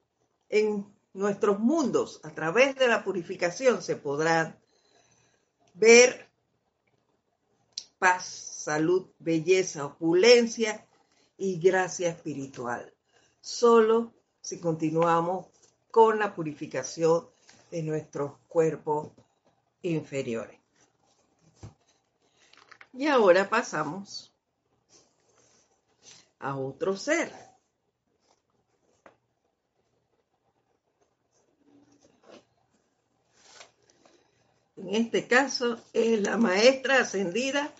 [0.49, 4.59] en nuestros mundos a través de la purificación se podrán
[5.73, 6.29] ver
[7.97, 10.85] paz, salud, belleza, opulencia
[11.37, 12.93] y gracia espiritual.
[13.41, 15.47] Solo si continuamos
[15.91, 17.27] con la purificación
[17.71, 19.09] de nuestros cuerpos
[19.81, 20.59] inferiores.
[22.93, 24.33] Y ahora pasamos
[26.39, 27.48] a otro ser.
[34.81, 37.73] En este caso es la maestra ascendida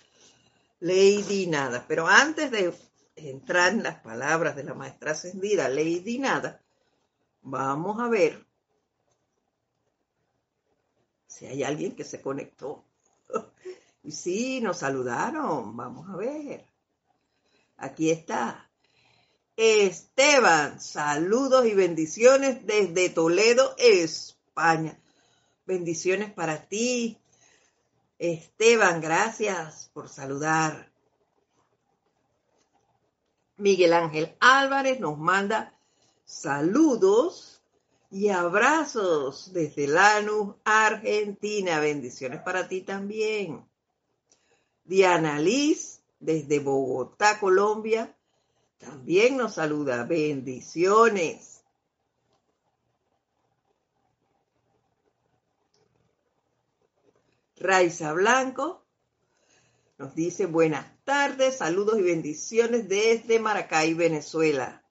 [0.80, 1.84] Lady Nada.
[1.88, 2.74] Pero antes de
[3.16, 6.60] entrar en las palabras de la maestra ascendida Lady Nada,
[7.42, 8.44] vamos a ver
[11.26, 12.84] si hay alguien que se conectó.
[14.02, 15.76] Y sí, nos saludaron.
[15.76, 16.64] Vamos a ver.
[17.76, 18.70] Aquí está.
[19.56, 24.98] Esteban, saludos y bendiciones desde Toledo, España.
[25.70, 27.16] Bendiciones para ti.
[28.18, 30.90] Esteban, gracias por saludar.
[33.56, 35.78] Miguel Ángel Álvarez nos manda
[36.24, 37.62] saludos
[38.10, 41.78] y abrazos desde Lanús, Argentina.
[41.78, 43.64] Bendiciones para ti también.
[44.82, 48.12] Diana Liz, desde Bogotá, Colombia,
[48.78, 50.02] también nos saluda.
[50.02, 51.49] Bendiciones.
[57.60, 58.86] Raiza Blanco
[59.98, 64.82] nos dice buenas tardes, saludos y bendiciones desde Maracay, Venezuela.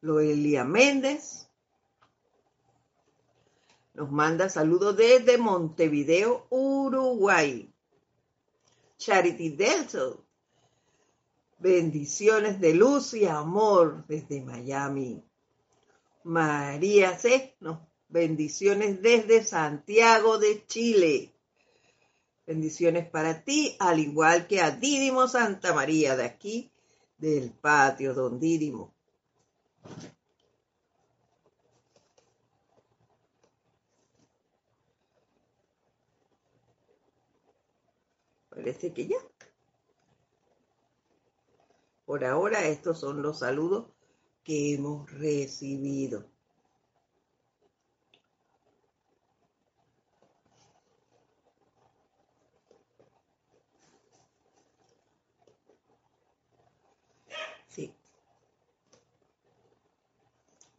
[0.00, 1.48] Loelia Méndez
[3.94, 7.72] nos manda saludos desde Montevideo, Uruguay.
[8.96, 10.26] Charity Delto.
[11.60, 15.24] Bendiciones de luz y amor desde Miami.
[16.24, 17.56] María C.
[18.08, 21.32] bendiciones desde Santiago de Chile.
[22.46, 26.70] Bendiciones para ti, al igual que a Dídimo Santa María de aquí,
[27.18, 28.94] del patio Don Dídimo.
[38.48, 39.18] Parece que ya.
[42.04, 43.86] Por ahora estos son los saludos
[44.42, 46.24] que hemos recibido.
[57.68, 57.94] Sí.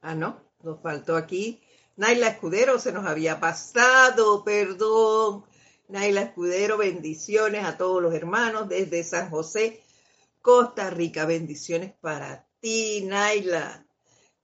[0.02, 1.62] Ah, no, nos faltó aquí.
[1.96, 5.44] Naila Escudero se nos había pasado, perdón.
[5.90, 9.84] Naila Escudero, bendiciones a todos los hermanos desde San José,
[10.42, 11.26] Costa Rica.
[11.26, 13.86] Bendiciones para ti, Naila.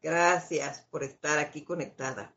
[0.02, 2.36] Gracias por estar aquí conectada.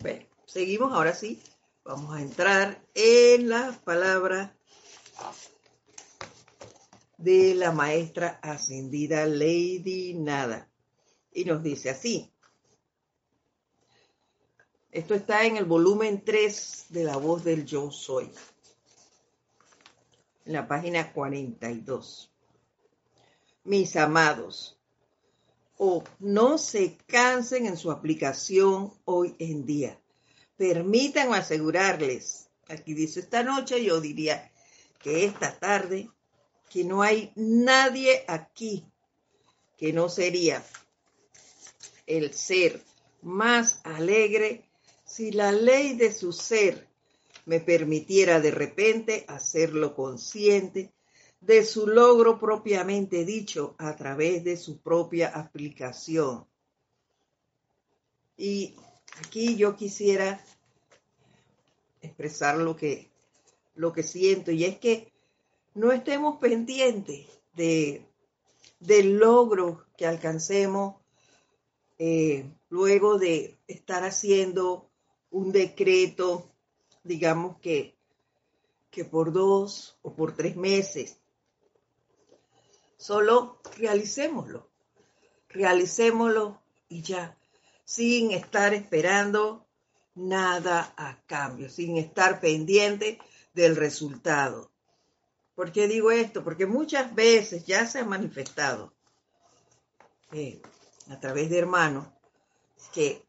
[0.00, 1.42] Bueno, seguimos ahora sí.
[1.84, 4.50] Vamos a entrar en las palabras
[7.18, 10.70] de la maestra ascendida Lady Nada.
[11.32, 12.32] Y nos dice así.
[14.90, 18.30] Esto está en el volumen 3 de La Voz del Yo Soy,
[20.46, 22.32] en la página 42.
[23.64, 24.78] Mis amados,
[25.76, 30.00] o no se cansen en su aplicación hoy en día.
[30.56, 34.50] Permítanme asegurarles, aquí dice esta noche, yo diría
[34.98, 36.10] que esta tarde,
[36.70, 38.84] que no hay nadie aquí
[39.76, 40.64] que no sería
[42.06, 42.82] el ser
[43.22, 44.64] más alegre
[45.04, 46.88] si la ley de su ser
[47.46, 50.92] me permitiera de repente hacerlo consciente
[51.40, 56.46] de su logro propiamente dicho a través de su propia aplicación.
[58.36, 58.76] Y
[59.20, 60.44] aquí yo quisiera
[62.02, 63.10] expresar lo que,
[63.74, 65.12] lo que siento y es que
[65.78, 68.04] no estemos pendientes de,
[68.80, 70.96] del logro que alcancemos
[71.98, 74.90] eh, luego de estar haciendo
[75.30, 76.50] un decreto,
[77.04, 77.96] digamos que,
[78.90, 81.20] que por dos o por tres meses.
[82.96, 84.68] Solo realicémoslo,
[85.48, 87.38] realicémoslo y ya,
[87.84, 89.64] sin estar esperando
[90.16, 93.20] nada a cambio, sin estar pendiente
[93.54, 94.72] del resultado.
[95.58, 96.44] ¿Por qué digo esto?
[96.44, 98.94] Porque muchas veces ya se ha manifestado
[100.30, 100.62] eh,
[101.10, 102.06] a través de hermanos
[102.92, 103.26] que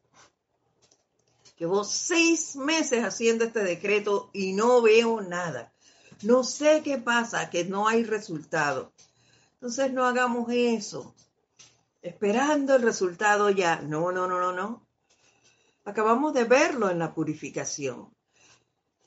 [1.57, 5.73] Llevo seis meses haciendo este decreto y no veo nada.
[6.21, 8.93] No sé qué pasa, que no hay resultado.
[9.55, 11.15] Entonces no hagamos eso,
[12.03, 13.81] esperando el resultado ya.
[13.81, 14.87] No, no, no, no, no.
[15.83, 18.13] Acabamos de verlo en la purificación.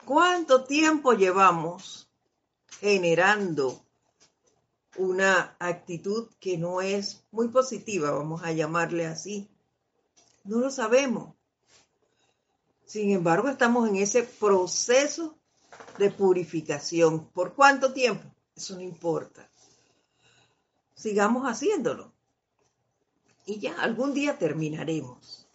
[0.04, 2.11] ¿Cuánto tiempo llevamos
[2.80, 3.84] generando
[4.96, 9.48] una actitud que no es muy positiva, vamos a llamarle así.
[10.44, 11.34] No lo sabemos.
[12.84, 15.38] Sin embargo, estamos en ese proceso
[15.98, 17.26] de purificación.
[17.30, 18.28] ¿Por cuánto tiempo?
[18.54, 19.48] Eso no importa.
[20.94, 22.12] Sigamos haciéndolo.
[23.46, 25.48] Y ya, algún día terminaremos.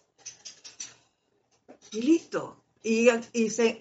[1.92, 2.56] Y listo.
[2.82, 3.08] Y,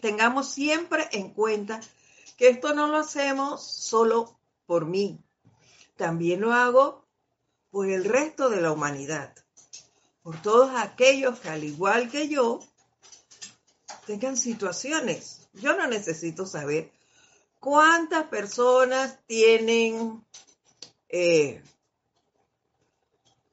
[0.01, 1.79] tengamos siempre en cuenta
[2.37, 5.19] que esto no lo hacemos solo por mí,
[5.95, 7.05] también lo hago
[7.71, 9.33] por el resto de la humanidad,
[10.21, 12.59] por todos aquellos que al igual que yo
[14.05, 15.49] tengan situaciones.
[15.53, 16.91] Yo no necesito saber
[17.59, 20.23] cuántas personas tienen
[21.09, 21.61] eh,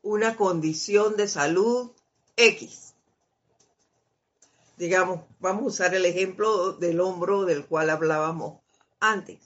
[0.03, 1.91] una condición de salud
[2.37, 2.95] X.
[4.77, 8.64] Digamos, vamos a usar el ejemplo del hombro del cual hablábamos
[9.11, 9.39] antes.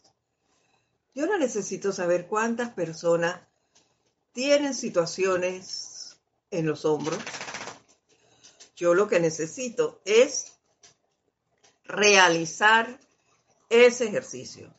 [1.14, 3.40] Yo no necesito saber cuántas personas
[4.32, 6.16] tienen situaciones
[6.50, 7.18] en los hombros.
[8.76, 10.52] Yo lo que necesito es
[11.84, 13.00] realizar
[13.68, 14.72] ese ejercicio,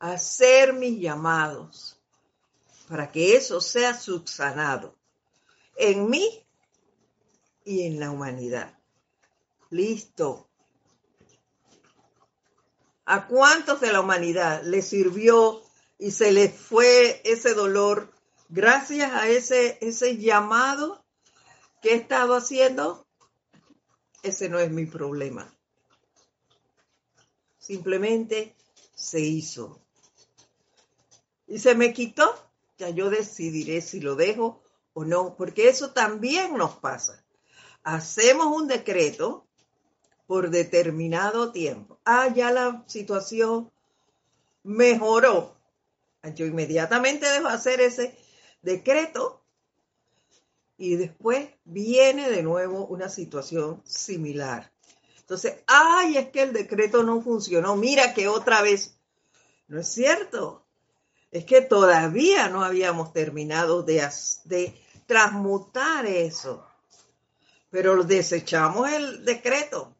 [0.00, 1.96] hacer mis llamados
[2.88, 4.96] para que eso sea subsanado
[5.76, 6.44] en mí
[7.64, 8.78] y en la humanidad.
[9.70, 10.48] Listo.
[13.06, 15.62] ¿A cuántos de la humanidad le sirvió
[15.98, 18.10] y se les fue ese dolor
[18.48, 21.04] gracias a ese, ese llamado
[21.82, 23.06] que he estado haciendo,
[24.22, 25.52] ese no es mi problema.
[27.58, 28.54] Simplemente
[28.94, 29.80] se hizo.
[31.46, 32.34] Y se me quitó,
[32.78, 34.62] ya yo decidiré si lo dejo
[34.94, 37.22] o no, porque eso también nos pasa.
[37.82, 39.46] Hacemos un decreto
[40.26, 41.98] por determinado tiempo.
[42.04, 43.70] Ah, ya la situación
[44.62, 45.54] mejoró.
[46.34, 48.16] Yo inmediatamente dejo hacer ese
[48.62, 49.42] decreto
[50.78, 54.72] y después viene de nuevo una situación similar.
[55.18, 57.76] Entonces, ay, es que el decreto no funcionó.
[57.76, 58.96] Mira que otra vez.
[59.68, 60.64] No es cierto.
[61.30, 64.08] Es que todavía no habíamos terminado de,
[64.44, 64.74] de
[65.06, 66.66] transmutar eso.
[67.70, 69.94] Pero desechamos el decreto.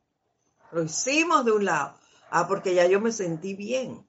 [0.75, 1.95] Lo hicimos de un lado.
[2.31, 4.05] Ah, porque ya yo me sentí bien.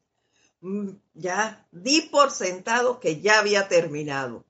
[0.61, 4.43] Mm, ya di por sentado que ya había terminado.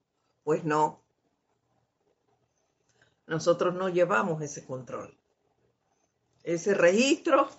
[0.45, 1.03] Pues no.
[3.27, 5.13] Nosotros no llevamos ese control.
[6.45, 7.49] Ese registro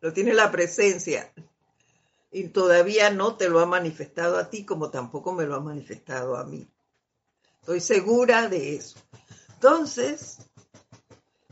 [0.00, 1.30] lo tiene la presencia
[2.30, 6.38] y todavía no te lo ha manifestado a ti como tampoco me lo ha manifestado
[6.38, 6.66] a mí.
[7.60, 8.98] Estoy segura de eso.
[9.52, 10.38] Entonces,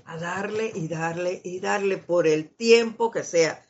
[0.07, 3.65] a darle y darle y darle por el tiempo que sea.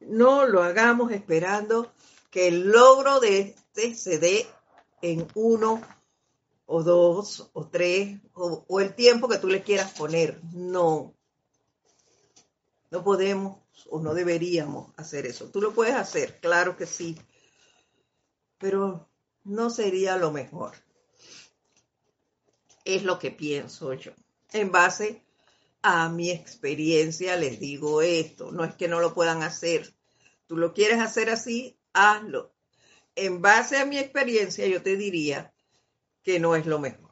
[0.00, 1.92] No lo hagamos esperando
[2.30, 4.46] que el logro de este se dé
[5.02, 5.80] en uno
[6.66, 10.40] o dos o tres o, el tiempo que tú le quieras poner.
[10.52, 11.14] No.
[12.90, 13.58] No podemos
[13.90, 15.50] o no deberíamos hacer eso.
[15.50, 17.18] Tú lo puedes hacer, claro que sí,
[18.58, 19.08] pero
[19.44, 20.72] no sería lo mejor.
[22.84, 24.12] Es lo que pienso yo.
[24.52, 25.22] En base
[25.90, 29.94] a mi experiencia les digo esto, no es que no lo puedan hacer.
[30.46, 32.52] Tú lo quieres hacer así, hazlo.
[33.14, 35.54] En base a mi experiencia, yo te diría
[36.22, 37.10] que no es lo mejor.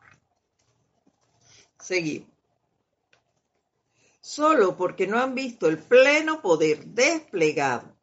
[1.81, 2.29] Seguimos.
[4.21, 7.97] Solo porque no han visto el pleno poder desplegado,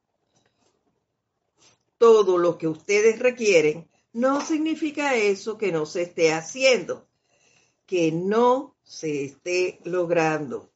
[1.99, 7.07] todo lo que ustedes requieren, no significa eso que no se esté haciendo,
[7.85, 10.71] que no se esté logrando.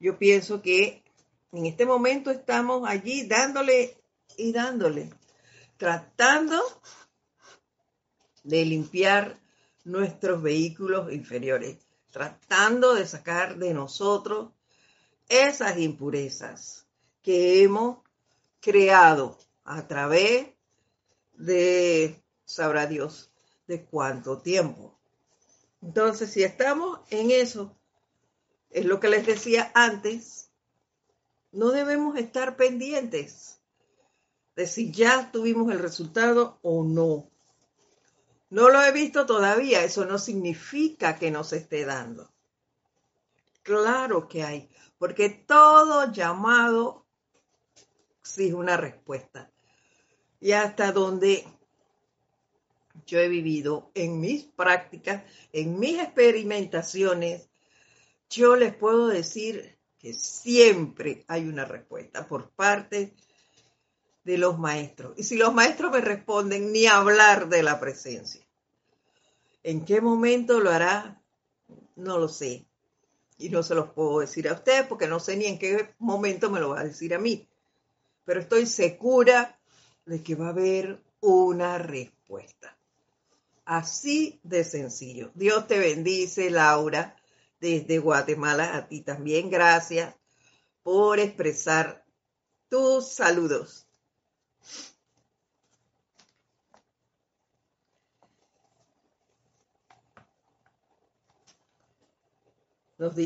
[0.00, 1.02] Yo pienso que
[1.52, 3.96] en este momento estamos allí dándole
[4.36, 5.10] y dándole,
[5.76, 6.62] tratando
[8.44, 9.38] de limpiar
[9.84, 11.78] nuestros vehículos inferiores,
[12.10, 14.50] tratando de sacar de nosotros
[15.28, 16.86] esas impurezas
[17.22, 17.98] que hemos
[18.60, 20.48] creado a través
[21.34, 23.27] de, sabrá Dios,
[23.68, 24.98] de cuánto tiempo.
[25.80, 27.76] Entonces, si estamos en eso,
[28.70, 30.50] es lo que les decía antes,
[31.52, 33.60] no debemos estar pendientes
[34.56, 37.30] de si ya tuvimos el resultado o no.
[38.50, 42.32] No lo he visto todavía, eso no significa que no se esté dando.
[43.62, 47.06] Claro que hay, porque todo llamado
[48.20, 49.52] exige una respuesta.
[50.40, 51.44] y hasta donde
[53.08, 57.48] yo he vivido en mis prácticas, en mis experimentaciones,
[58.28, 63.14] yo les puedo decir que siempre hay una respuesta por parte
[64.24, 65.14] de los maestros.
[65.16, 68.46] Y si los maestros me responden, ni hablar de la presencia.
[69.62, 71.22] ¿En qué momento lo hará?
[71.96, 72.66] No lo sé.
[73.38, 76.50] Y no se los puedo decir a ustedes porque no sé ni en qué momento
[76.50, 77.48] me lo va a decir a mí.
[78.26, 79.58] Pero estoy segura
[80.04, 82.77] de que va a haber una respuesta.
[83.68, 85.30] Así de sencillo.
[85.34, 87.14] Dios te bendice, Laura,
[87.60, 88.74] desde Guatemala.
[88.74, 90.16] A ti también gracias
[90.82, 92.02] por expresar
[92.70, 93.86] tus saludos.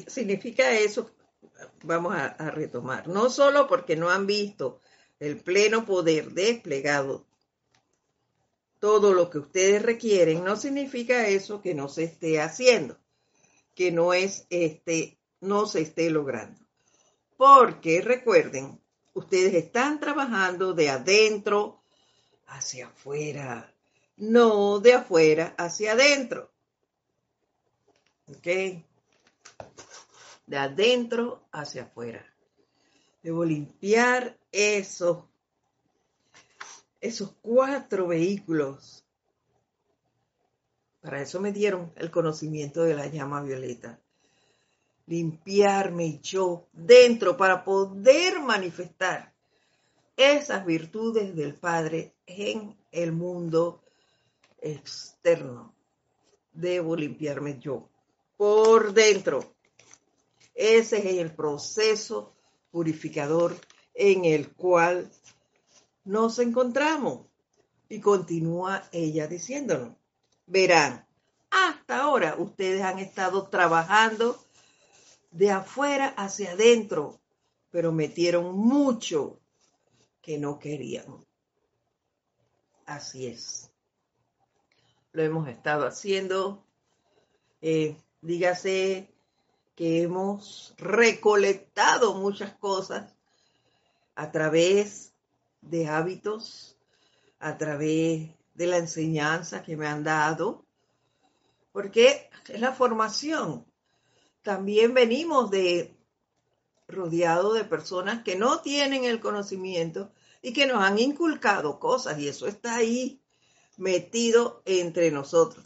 [0.09, 1.15] significa eso,
[1.85, 4.81] vamos a, retomar, no solo porque no han visto
[5.21, 7.27] el pleno poder desplegado
[8.83, 12.99] todo lo que ustedes requieren, no significa eso que no se esté haciendo,
[13.77, 16.67] que no es este, no se esté logrando.
[17.37, 21.85] Porque recuerden, ustedes están trabajando de adentro
[22.49, 23.73] hacia afuera,
[24.17, 26.51] no de afuera hacia adentro.
[28.27, 28.83] ¿Ok?
[30.45, 32.27] De adentro hacia afuera.
[33.23, 35.32] Debo limpiar eso
[37.03, 39.05] esos cuatro vehículos.
[41.01, 44.01] Para eso me dieron el conocimiento de la llama violeta.
[45.07, 49.35] Limpiarme yo dentro para poder manifestar
[50.17, 53.83] esas virtudes del Padre en el mundo
[54.61, 55.75] externo.
[56.53, 57.89] Debo limpiarme yo
[58.37, 59.57] por dentro.
[60.55, 62.33] Ese es el proceso
[62.71, 63.57] purificador
[63.93, 65.11] en el cual
[66.05, 67.27] nos encontramos.
[67.89, 69.97] Y continúa ella diciéndonos,
[70.47, 71.07] verán,
[71.51, 74.43] hasta ahora ustedes han estado trabajando
[75.31, 77.21] de afuera hacia adentro,
[77.71, 79.39] pero metieron mucho
[80.23, 81.05] que no querían.
[82.87, 83.71] Así es.
[85.13, 86.65] Lo hemos estado haciendo.
[87.61, 89.13] Eh, dígase
[89.75, 93.15] que hemos recolectado muchas cosas
[94.15, 95.12] a través
[95.63, 96.77] de hábitos
[97.39, 100.67] a través de la enseñanza que me han dado,
[101.73, 103.65] porque es la formación.
[104.43, 105.97] También venimos de
[106.89, 112.29] rodeado de personas que no tienen el conocimiento y que nos han inculcado cosas y
[112.29, 113.23] eso está ahí
[113.77, 115.65] metido entre nosotros.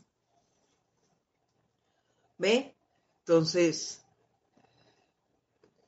[2.39, 2.77] ¿Ve?
[3.21, 4.05] Entonces,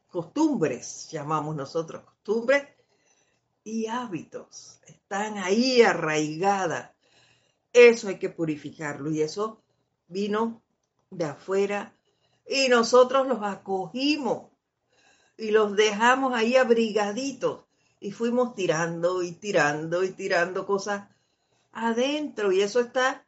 [0.09, 2.78] costumbres, llamamos nosotros costumbres
[3.69, 4.81] y hábitos.
[4.87, 6.91] Están ahí arraigadas.
[7.73, 9.63] Eso hay que purificarlo y eso
[10.07, 10.63] vino
[11.11, 11.95] de afuera
[12.47, 14.51] y nosotros los acogimos
[15.37, 17.65] y los dejamos ahí abrigaditos
[18.01, 21.09] y fuimos tirando y tirando y tirando cosas
[21.73, 23.27] adentro y eso está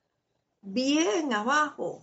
[0.63, 2.03] bien abajo.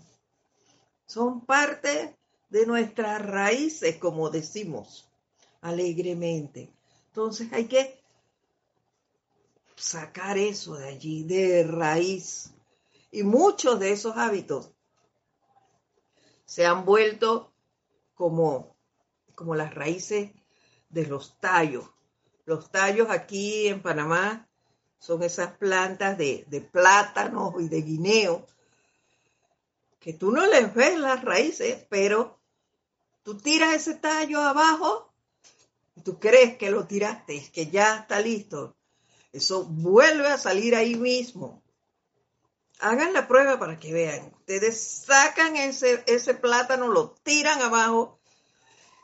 [1.08, 2.16] Son parte
[2.50, 5.10] de nuestras raíces, como decimos
[5.62, 6.70] alegremente.
[7.08, 8.00] Entonces hay que
[9.78, 12.52] sacar eso de allí, de raíz.
[13.12, 14.74] Y muchos de esos hábitos
[16.46, 17.54] se han vuelto
[18.16, 18.76] como,
[19.36, 20.32] como las raíces
[20.90, 21.86] de los tallos.
[22.46, 24.50] Los tallos aquí en Panamá
[25.00, 28.46] son esas plantas de, de plátano y de guineo,
[30.00, 32.40] que tú no les ves las raíces, pero
[33.24, 35.14] tú tiras ese tallo abajo
[35.96, 38.77] y tú crees que lo tiraste, que ya está listo.
[39.38, 41.62] Eso vuelve a salir ahí mismo.
[42.80, 44.34] Hagan la prueba para que vean.
[44.40, 48.20] Ustedes sacan ese, ese plátano, lo tiran abajo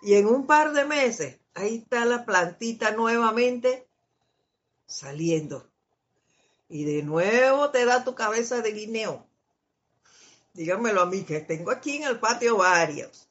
[0.01, 3.87] y en un par de meses ahí está la plantita nuevamente
[4.87, 5.69] saliendo.
[6.67, 9.27] Y de nuevo te da tu cabeza de guineo.
[10.53, 13.29] Díganmelo a mí, que tengo aquí en el patio varios.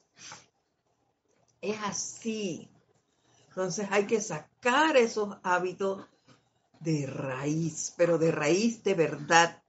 [1.59, 2.69] Es así.
[3.49, 6.05] Entonces hay que sacar esos hábitos
[6.83, 9.63] de raíz, pero de raíz de verdad.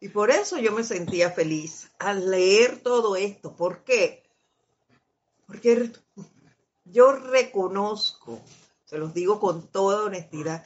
[0.00, 3.56] Y por eso yo me sentía feliz al leer todo esto.
[3.56, 4.22] ¿Por qué?
[5.46, 5.92] Porque
[6.84, 8.40] yo reconozco,
[8.84, 10.64] se los digo con toda honestidad,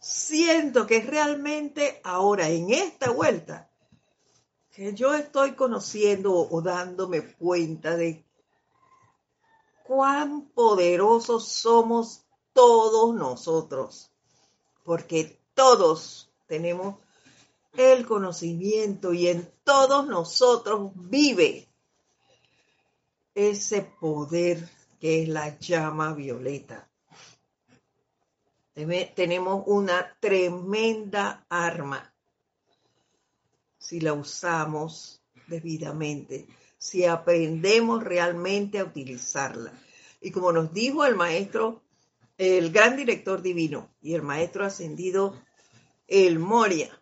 [0.00, 3.70] siento que realmente ahora en esta vuelta
[4.72, 8.26] que yo estoy conociendo o dándome cuenta de
[9.84, 14.13] cuán poderosos somos todos nosotros
[14.84, 16.96] porque todos tenemos
[17.72, 21.66] el conocimiento y en todos nosotros vive
[23.34, 24.68] ese poder
[25.00, 26.88] que es la llama violeta.
[28.74, 32.12] Tenemos una tremenda arma
[33.78, 36.46] si la usamos debidamente,
[36.78, 39.72] si aprendemos realmente a utilizarla.
[40.20, 41.83] Y como nos dijo el maestro,
[42.38, 45.40] el gran director divino y el maestro ascendido,
[46.08, 47.00] el Moria,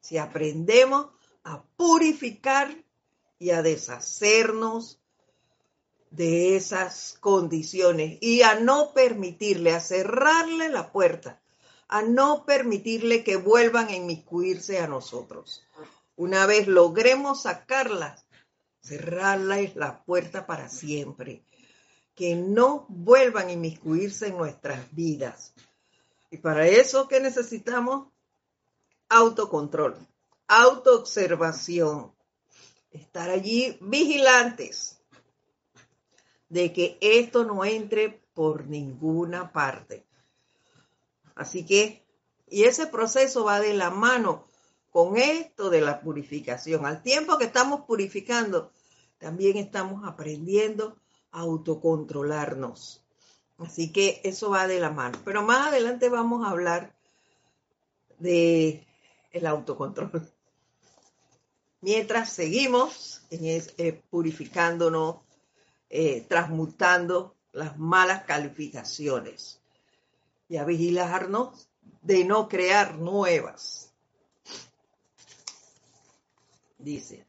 [0.00, 1.08] si aprendemos
[1.44, 2.84] a purificar
[3.38, 5.00] y a deshacernos
[6.10, 11.40] de esas condiciones y a no permitirle, a cerrarle la puerta,
[11.88, 15.64] a no permitirle que vuelvan a inmiscuirse a nosotros.
[16.16, 18.26] Una vez logremos sacarlas,
[18.80, 21.44] cerrarles la puerta para siempre,
[22.16, 25.52] que no vuelvan a inmiscuirse en nuestras vidas.
[26.30, 28.08] Y para eso, ¿qué necesitamos?
[29.10, 29.94] Autocontrol,
[30.48, 32.12] autoobservación,
[32.90, 34.98] estar allí vigilantes
[36.48, 40.06] de que esto no entre por ninguna parte.
[41.34, 42.02] Así que,
[42.48, 44.44] y ese proceso va de la mano
[44.90, 46.86] con esto de la purificación.
[46.86, 48.72] Al tiempo que estamos purificando,
[49.18, 50.96] también estamos aprendiendo
[51.36, 53.02] autocontrolarnos.
[53.58, 55.18] Así que eso va de la mano.
[55.24, 56.94] Pero más adelante vamos a hablar
[58.18, 58.86] de
[59.32, 60.30] el autocontrol.
[61.82, 65.16] Mientras seguimos eh, purificándonos,
[65.90, 69.60] eh, transmutando las malas calificaciones
[70.48, 71.68] y a vigilarnos
[72.02, 73.92] de no crear nuevas.
[76.78, 77.26] Dice.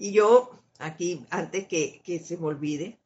[0.00, 3.00] Y yo, aquí, antes que, que se me olvide,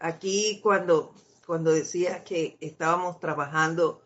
[0.00, 1.14] aquí cuando,
[1.46, 4.02] cuando decía que estábamos trabajando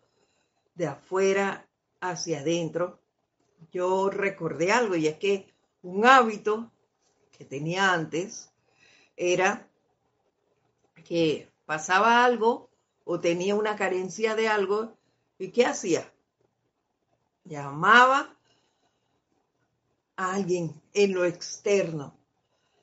[0.75, 1.67] de afuera
[2.01, 2.99] hacia adentro,
[3.71, 5.51] yo recordé algo y es que
[5.81, 6.71] un hábito
[7.35, 8.51] que tenía antes
[9.15, 9.67] era
[11.03, 12.69] que pasaba algo
[13.05, 14.95] o tenía una carencia de algo
[15.39, 16.13] y ¿qué hacía?
[17.43, 18.36] Llamaba
[20.17, 22.17] a alguien en lo externo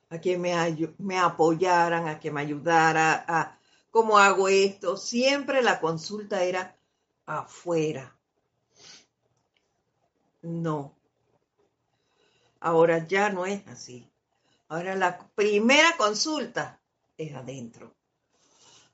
[0.08, 0.54] a que me,
[0.98, 3.58] me apoyaran, a que me ayudara, a
[3.90, 4.96] cómo hago esto.
[4.96, 6.76] Siempre la consulta era
[7.26, 8.16] afuera.
[10.42, 10.94] No.
[12.60, 14.08] Ahora ya no es así.
[14.68, 16.80] Ahora la primera consulta
[17.16, 17.94] es adentro,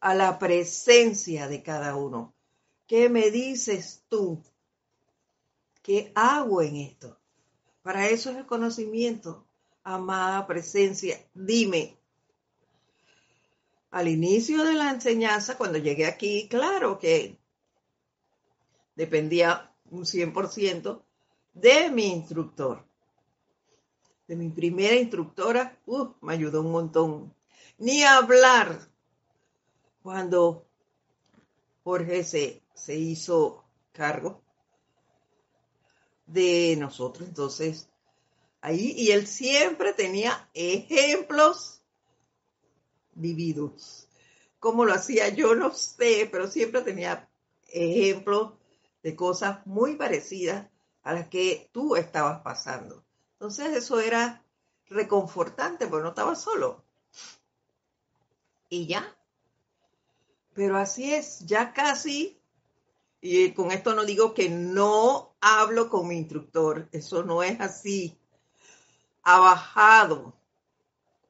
[0.00, 2.34] a la presencia de cada uno.
[2.86, 4.42] ¿Qué me dices tú?
[5.82, 7.19] ¿Qué hago en esto?
[7.82, 9.46] Para eso es el conocimiento,
[9.82, 11.18] amada presencia.
[11.32, 11.96] Dime,
[13.90, 17.38] al inicio de la enseñanza, cuando llegué aquí, claro que
[18.94, 21.02] dependía un 100%
[21.54, 22.84] de mi instructor.
[24.28, 27.34] De mi primera instructora, uh, me ayudó un montón.
[27.78, 28.88] Ni hablar
[30.02, 30.66] cuando
[31.82, 34.42] Jorge se, se hizo cargo
[36.32, 37.28] de nosotros.
[37.28, 37.88] Entonces,
[38.60, 41.80] ahí, y él siempre tenía ejemplos
[43.14, 44.08] vividos.
[44.58, 45.28] ¿Cómo lo hacía?
[45.28, 47.28] Yo no sé, pero siempre tenía
[47.68, 48.54] ejemplos
[49.02, 50.68] de cosas muy parecidas
[51.02, 53.04] a las que tú estabas pasando.
[53.32, 54.44] Entonces eso era
[54.86, 56.84] reconfortante, porque no estaba solo.
[58.68, 59.16] Y ya.
[60.52, 62.39] Pero así es, ya casi,
[63.20, 68.18] y con esto no digo que no hablo con mi instructor, eso no es así.
[69.22, 70.34] Ha bajado,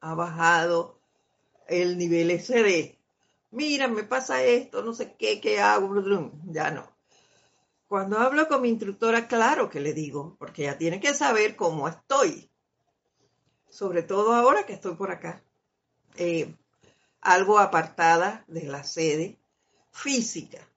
[0.00, 1.00] ha bajado
[1.66, 2.98] el nivel ese de,
[3.50, 5.92] mira, me pasa esto, no sé qué, qué hago,
[6.46, 6.88] ya no.
[7.88, 11.88] Cuando hablo con mi instructora, claro que le digo, porque ella tiene que saber cómo
[11.88, 12.48] estoy.
[13.68, 15.42] Sobre todo ahora que estoy por acá.
[16.14, 16.54] Eh,
[17.20, 19.40] algo apartada de la sede
[19.90, 20.69] física.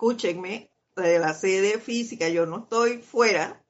[0.00, 3.62] Escúchenme, de la sede física, yo no estoy fuera,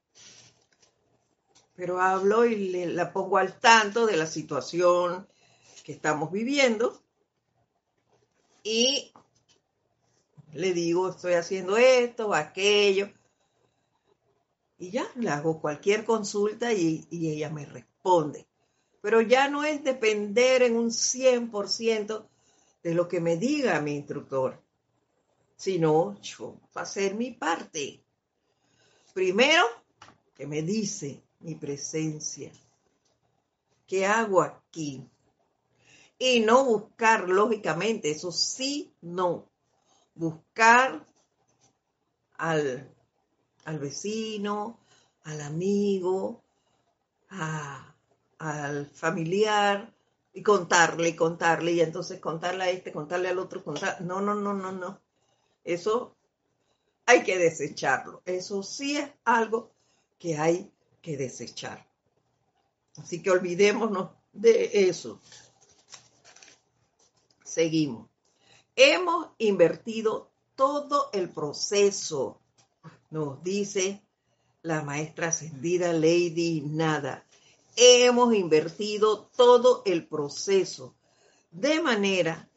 [1.75, 5.27] pero hablo y le, la pongo al tanto de la situación
[5.83, 7.03] que estamos viviendo
[8.63, 9.13] y
[10.53, 13.11] le digo, estoy haciendo esto, aquello.
[14.79, 18.47] Y ya le hago cualquier consulta y, ella me responde.
[19.03, 22.29] Pero ya no es depender en un 100%
[22.85, 24.63] de lo que me diga mi instructor,
[25.61, 28.03] sino yo hacer mi parte.
[29.13, 29.65] Primero,
[30.35, 32.51] que me dice mi presencia.
[33.91, 35.05] ¿qué hago aquí?
[36.17, 39.51] Y no buscar, lógicamente, eso sí, no.
[40.15, 41.05] Buscar
[42.39, 42.89] al,
[43.65, 44.79] al vecino,
[45.25, 46.45] al amigo,
[48.39, 49.93] al familiar,
[50.33, 54.01] y contarle, contarle, y entonces contarle a este, contarle al otro, contar.
[54.03, 55.01] No, no, no, no, no.
[55.73, 56.17] Eso
[57.07, 58.23] hay que desecharlo.
[58.25, 59.71] Eso sí es algo
[60.19, 61.87] que hay que desechar.
[62.97, 65.21] Así que olvidémonos de eso.
[67.45, 68.09] Seguimos.
[68.75, 72.41] Hemos invertido todo el proceso,
[73.11, 74.03] nos dice
[74.63, 77.25] la maestra ascendida Lady Nada.
[77.77, 80.95] Hemos invertido todo el proceso
[81.53, 82.50] de manera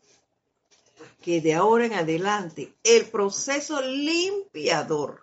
[1.23, 5.21] que de ahora en adelante el proceso limpiador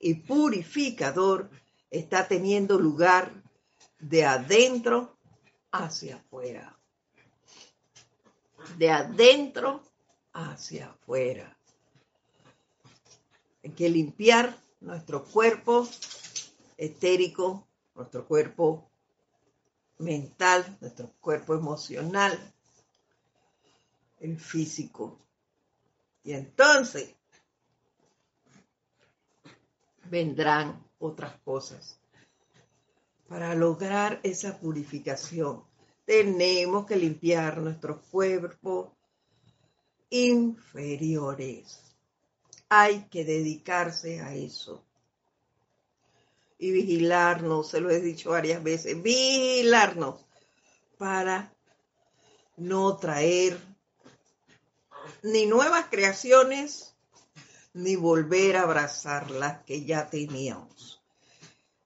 [0.00, 1.50] y purificador
[1.90, 3.30] está teniendo lugar
[3.98, 5.18] de adentro
[5.70, 6.78] hacia afuera.
[8.78, 9.82] De adentro
[10.32, 11.58] hacia afuera.
[13.62, 15.86] Hay que limpiar nuestro cuerpo
[16.78, 18.90] etérico, nuestro cuerpo
[19.98, 22.38] mental, nuestro cuerpo emocional,
[24.20, 25.18] el físico.
[26.24, 27.14] Y entonces
[30.04, 31.98] vendrán otras cosas.
[33.28, 35.64] Para lograr esa purificación,
[36.04, 38.90] tenemos que limpiar nuestros cuerpos
[40.10, 41.80] inferiores.
[42.70, 44.84] Hay que dedicarse a eso.
[46.58, 50.24] Y vigilarnos, se lo he dicho varias veces, vigilarnos
[50.96, 51.52] para
[52.56, 53.67] no traer
[55.22, 56.96] ni nuevas creaciones,
[57.74, 61.02] ni volver a abrazar las que ya teníamos.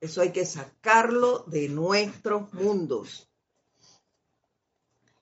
[0.01, 3.29] Eso hay que sacarlo de nuestros mundos.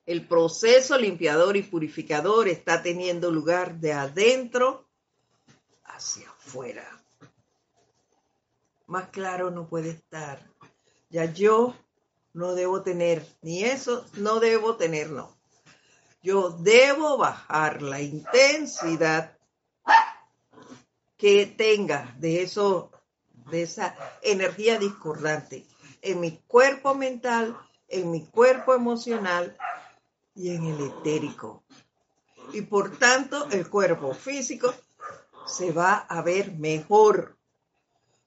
[0.07, 4.89] El proceso limpiador y purificador está teniendo lugar de adentro
[5.85, 7.05] hacia afuera.
[8.87, 10.51] Más claro no puede estar.
[11.11, 11.77] Ya yo
[12.33, 15.40] no debo tener, ni eso no debo tener, no.
[16.23, 19.39] Yo debo bajar la intensidad
[21.17, 22.91] que tenga de eso,
[23.51, 25.67] de esa energía discordante
[26.03, 27.57] en mi cuerpo mental,
[27.89, 29.57] en mi cuerpo emocional
[30.35, 31.65] y en el etérico.
[32.53, 34.75] Y por tanto, el cuerpo físico
[35.47, 37.39] se va a ver mejor,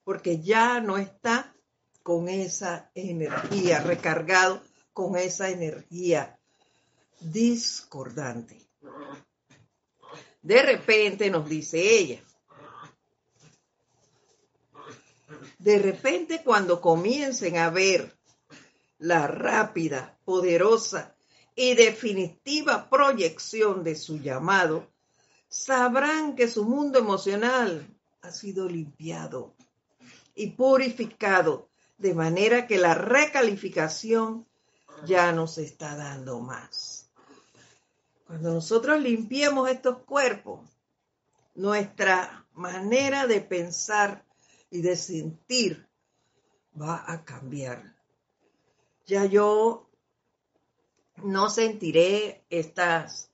[0.04, 1.56] porque ya no está
[2.02, 4.62] con esa energía, recargado
[4.94, 6.40] con esa energía
[7.24, 8.60] discordante.
[10.42, 12.22] De repente nos dice ella,
[15.58, 18.14] de repente cuando comiencen a ver
[19.00, 21.16] la rápida, poderosa
[21.56, 24.88] y definitiva proyección de su llamado,
[25.48, 27.88] sabrán que su mundo emocional
[28.22, 29.54] ha sido limpiado
[30.36, 34.48] y purificado de manera que la recalificación
[35.06, 36.93] ya no se está dando más.
[38.34, 40.68] Cuando nosotros limpiemos estos cuerpos,
[41.54, 44.26] nuestra manera de pensar
[44.72, 45.88] y de sentir
[46.76, 47.96] va a cambiar.
[49.06, 49.88] Ya yo
[51.18, 53.30] no sentiré estas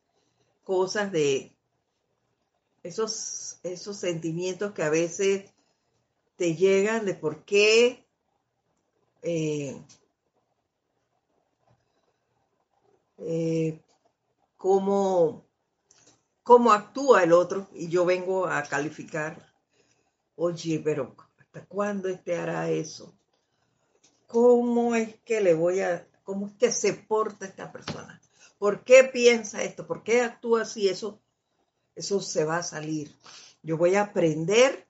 [0.65, 1.55] cosas de
[2.83, 5.49] esos, esos sentimientos que a veces
[6.35, 8.05] te llegan de por qué
[9.21, 9.81] eh,
[13.19, 13.79] eh,
[14.59, 15.47] cómo,
[16.43, 19.51] cómo actúa el otro y yo vengo a calificar,
[20.35, 23.15] oye, pero ¿hasta cuándo este hará eso?
[24.27, 28.21] ¿Cómo es que le voy a, cómo es que se porta esta persona?
[28.59, 29.87] ¿Por qué piensa esto?
[29.87, 30.89] ¿Por qué actúa así?
[30.89, 31.19] Eso
[31.99, 33.13] eso se va a salir.
[33.61, 34.87] Yo voy a aprender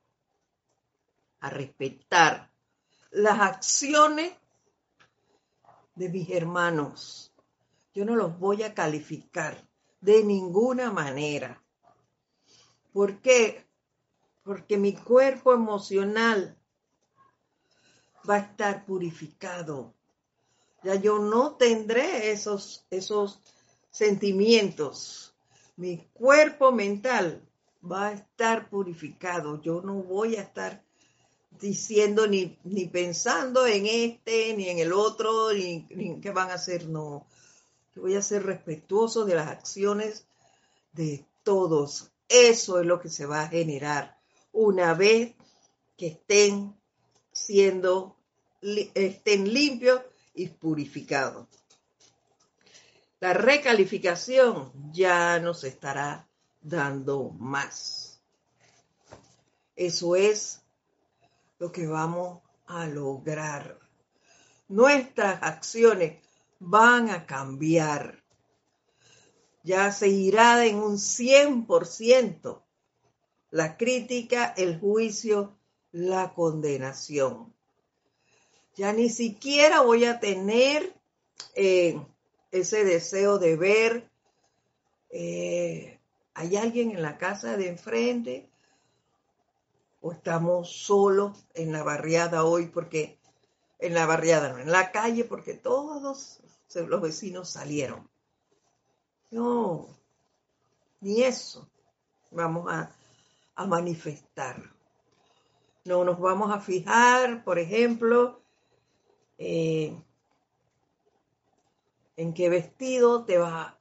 [1.40, 2.52] a respetar
[3.10, 4.32] las acciones
[5.96, 7.29] de mis hermanos.
[8.00, 9.68] Yo no los voy a calificar
[10.00, 11.62] de ninguna manera.
[12.94, 13.68] ¿Por qué?
[14.42, 16.58] Porque mi cuerpo emocional
[18.30, 19.94] va a estar purificado.
[20.82, 23.42] Ya yo no tendré esos, esos
[23.92, 25.36] sentimientos
[25.76, 27.46] mi cuerpo mental
[27.84, 29.62] va a estar purificado.
[29.62, 30.86] Yo no voy a estar
[31.52, 36.54] diciendo ni, ni pensando en este, ni en el otro, ni, en qué van a
[36.54, 36.88] hacer.
[36.88, 37.28] No,
[38.00, 40.26] voy a ser respetuoso de las acciones
[40.94, 42.12] de todos.
[42.28, 44.20] Eso es lo que se va a generar
[44.52, 45.36] una vez
[45.98, 46.76] que estén
[47.32, 48.18] siendo,
[48.62, 50.02] estén limpios
[50.34, 51.48] y purificados.
[53.20, 56.28] la recalificación ya nos estará
[56.62, 58.22] dando más.
[59.76, 60.62] Eso es
[61.58, 63.78] lo que vamos a lograr.
[64.70, 66.22] Nuestras acciones
[66.60, 68.24] van a cambiar.
[69.64, 72.64] Ya se irá en un 100%
[73.52, 75.58] la crítica, el juicio,
[75.92, 77.54] la condenación.
[78.76, 80.94] Ya ni siquiera voy a tener
[81.56, 82.00] eh,
[82.52, 84.10] ese deseo de ver,
[85.10, 86.00] eh,
[86.34, 88.50] ¿hay alguien en la casa de enfrente?
[90.02, 92.68] ¿O estamos solos en la barriada hoy?
[92.68, 93.19] Porque
[93.80, 96.42] en la barriada, no, en la calle, porque todos
[96.76, 98.10] los vecinos salieron.
[99.32, 99.88] No,
[101.02, 101.70] ni eso
[102.32, 102.96] vamos a,
[103.68, 104.72] manifestar.
[105.84, 108.42] No nos vamos a fijar, por ejemplo,
[109.38, 109.94] eh,
[112.16, 113.78] en qué vestido te va,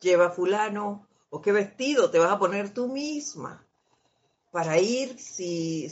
[0.00, 3.66] lleva fulano o qué vestido te vas a poner tú misma
[4.50, 5.90] para ir si,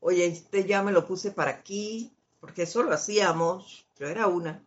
[0.00, 2.12] oye, este ya me lo puse para aquí,
[2.42, 4.62] porque eso lo hacíamos, yo era una.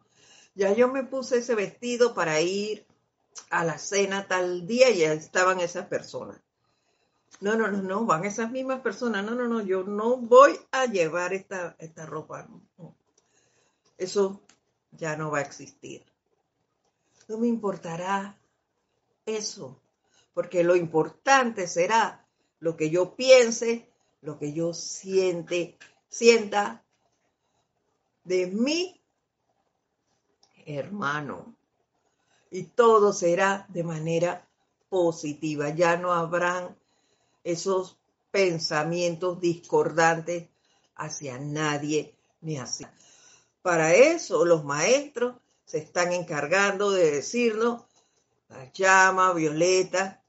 [0.55, 2.87] Ya yo me puse ese vestido para ir
[3.51, 6.41] a la cena tal día y ya estaban esas personas.
[7.39, 9.23] No, no, no, no, van esas mismas personas.
[9.23, 12.47] No, no, no, yo no voy a llevar esta, esta ropa.
[13.99, 14.41] Eso
[14.91, 16.03] ya no va a existir
[17.27, 18.37] no me importará
[19.25, 19.81] eso,
[20.33, 22.27] porque lo importante será
[22.59, 23.89] lo que yo piense,
[24.21, 26.84] lo que yo siente, sienta
[28.25, 28.99] de mi
[30.65, 31.55] hermano.
[32.51, 34.47] Y todo será de manera
[34.89, 35.69] positiva.
[35.69, 36.75] Ya no habrán
[37.43, 37.97] esos
[38.31, 40.49] pensamientos discordantes
[40.95, 42.93] hacia nadie ni hacia.
[43.61, 47.83] Para eso los maestros se están encargando de decirnos,
[48.49, 50.21] la llama violeta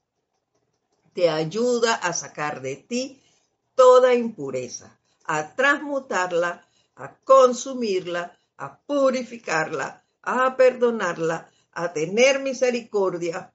[1.13, 3.21] te ayuda a sacar de ti
[3.75, 6.66] toda impureza, a transmutarla,
[6.97, 13.53] a consumirla, a purificarla, a perdonarla, a tener misericordia,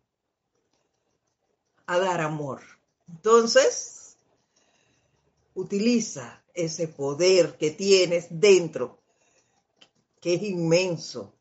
[1.87, 2.63] a dar amor.
[3.09, 4.17] Entonces,
[5.55, 8.99] utiliza ese poder que tienes dentro,
[10.21, 11.35] que es inmenso,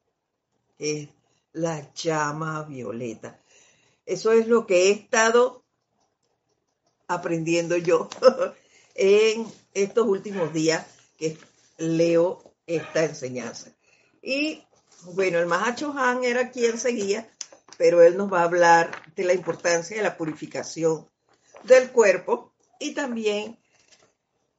[0.79, 1.09] es
[1.53, 3.39] la llama violeta.
[4.05, 5.63] Eso es lo que he estado
[7.07, 8.09] aprendiendo yo
[8.95, 10.87] en estos últimos días
[11.17, 11.37] que
[11.81, 13.71] leo esta enseñanza.
[14.21, 14.63] Y
[15.03, 17.29] bueno, el Mahacho Han era quien seguía,
[17.77, 21.09] pero él nos va a hablar de la importancia de la purificación
[21.63, 23.59] del cuerpo y también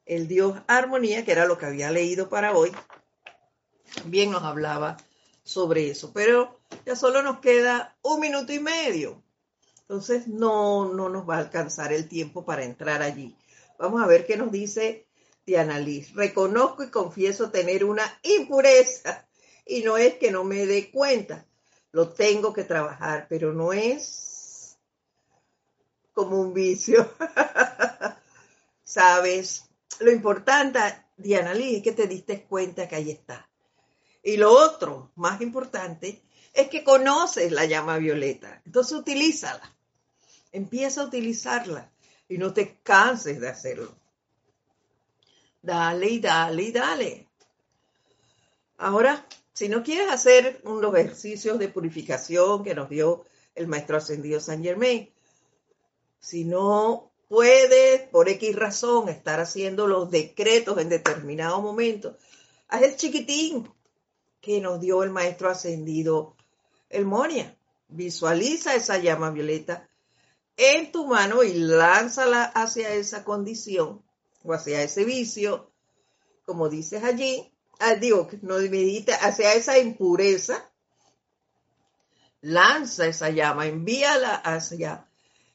[0.05, 2.73] el Dios Armonía, que era lo que había leído para hoy,
[4.07, 4.97] bien nos hablaba
[5.45, 9.23] sobre eso, pero ya solo nos queda un minuto y medio.
[9.83, 13.37] Entonces no, no nos va a alcanzar el tiempo para entrar allí.
[13.79, 15.07] Vamos a ver qué nos dice
[15.45, 16.13] Diana Liz.
[16.15, 19.27] Reconozco y confieso tener una impureza
[19.67, 21.47] y no es que no me dé cuenta.
[21.93, 24.79] Lo tengo que trabajar, pero no es
[26.13, 27.13] como un vicio.
[28.85, 29.65] ¿Sabes?
[30.01, 30.79] Lo importante,
[31.17, 33.49] Diana Liz, es que te diste cuenta que ahí está.
[34.23, 36.23] Y lo otro, más importante,
[36.53, 38.63] es que conoces la llama violeta.
[38.65, 39.75] Entonces utilízala.
[40.53, 41.91] Empieza a utilizarla
[42.29, 43.95] y no te canses de hacerlo.
[45.63, 47.29] Dale y dale y dale.
[48.79, 54.41] Ahora, si no quieres hacer unos ejercicios de purificación que nos dio el maestro ascendido
[54.41, 55.09] San Germain,
[56.19, 62.17] si no puedes por X razón estar haciendo los decretos en determinado momento,
[62.69, 63.73] haz el chiquitín,
[64.41, 66.35] que nos dio el maestro ascendido
[66.91, 67.57] el Moria.
[67.89, 69.89] Visualiza esa llama violeta
[70.57, 74.03] en tu mano y lánzala hacia esa condición
[74.45, 75.71] o hacia ese vicio,
[76.45, 77.53] como dices allí.
[77.79, 80.71] Ah, digo, no medita hacia esa impureza.
[82.43, 85.09] Lanza esa llama, envíala hacia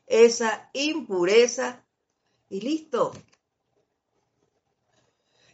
[0.05, 1.83] esa impureza
[2.49, 3.13] y listo.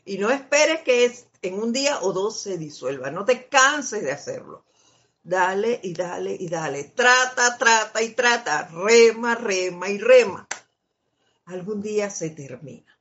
[0.05, 3.09] Y no esperes que en un día o dos se disuelva.
[3.09, 4.65] No te canses de hacerlo.
[5.23, 6.84] Dale y dale y dale.
[6.95, 8.67] Trata, trata y trata.
[8.67, 10.47] Rema, rema y rema.
[11.45, 12.93] Algún día se termina.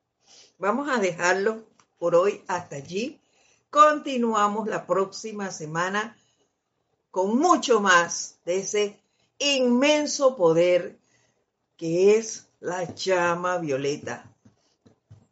[0.62, 1.64] Vamos a dejarlo
[1.98, 3.20] por hoy hasta allí.
[3.68, 6.16] Continuamos la próxima semana
[7.10, 9.00] con mucho más de ese
[9.40, 11.00] inmenso poder
[11.76, 14.32] que es la llama violeta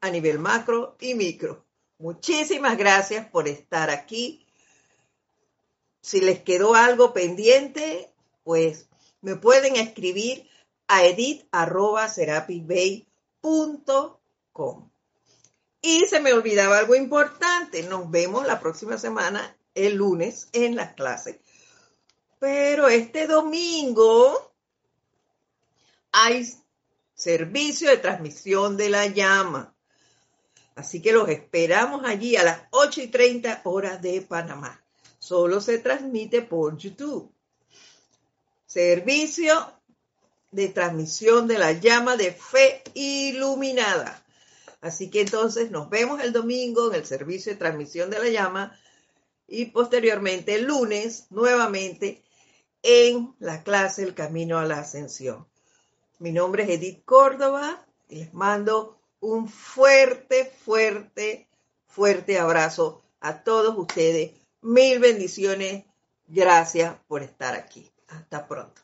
[0.00, 1.64] a nivel macro y micro.
[1.98, 4.44] Muchísimas gracias por estar aquí.
[6.00, 8.10] Si les quedó algo pendiente,
[8.42, 8.88] pues
[9.20, 10.50] me pueden escribir
[10.88, 11.40] a edit.com.
[15.82, 17.82] Y se me olvidaba algo importante.
[17.82, 21.36] Nos vemos la próxima semana, el lunes, en las clases.
[22.38, 24.52] Pero este domingo
[26.12, 26.48] hay
[27.14, 29.74] servicio de transmisión de la llama.
[30.74, 34.82] Así que los esperamos allí a las 8 y 30 horas de Panamá.
[35.18, 37.30] Solo se transmite por YouTube.
[38.66, 39.74] Servicio
[40.50, 44.24] de transmisión de la llama de fe iluminada.
[44.80, 48.78] Así que entonces nos vemos el domingo en el servicio de transmisión de la llama
[49.46, 52.22] y posteriormente el lunes nuevamente
[52.82, 55.46] en la clase El Camino a la Ascensión.
[56.18, 61.48] Mi nombre es Edith Córdoba y les mando un fuerte, fuerte,
[61.86, 64.32] fuerte abrazo a todos ustedes.
[64.62, 65.84] Mil bendiciones.
[66.26, 67.90] Gracias por estar aquí.
[68.08, 68.82] Hasta pronto.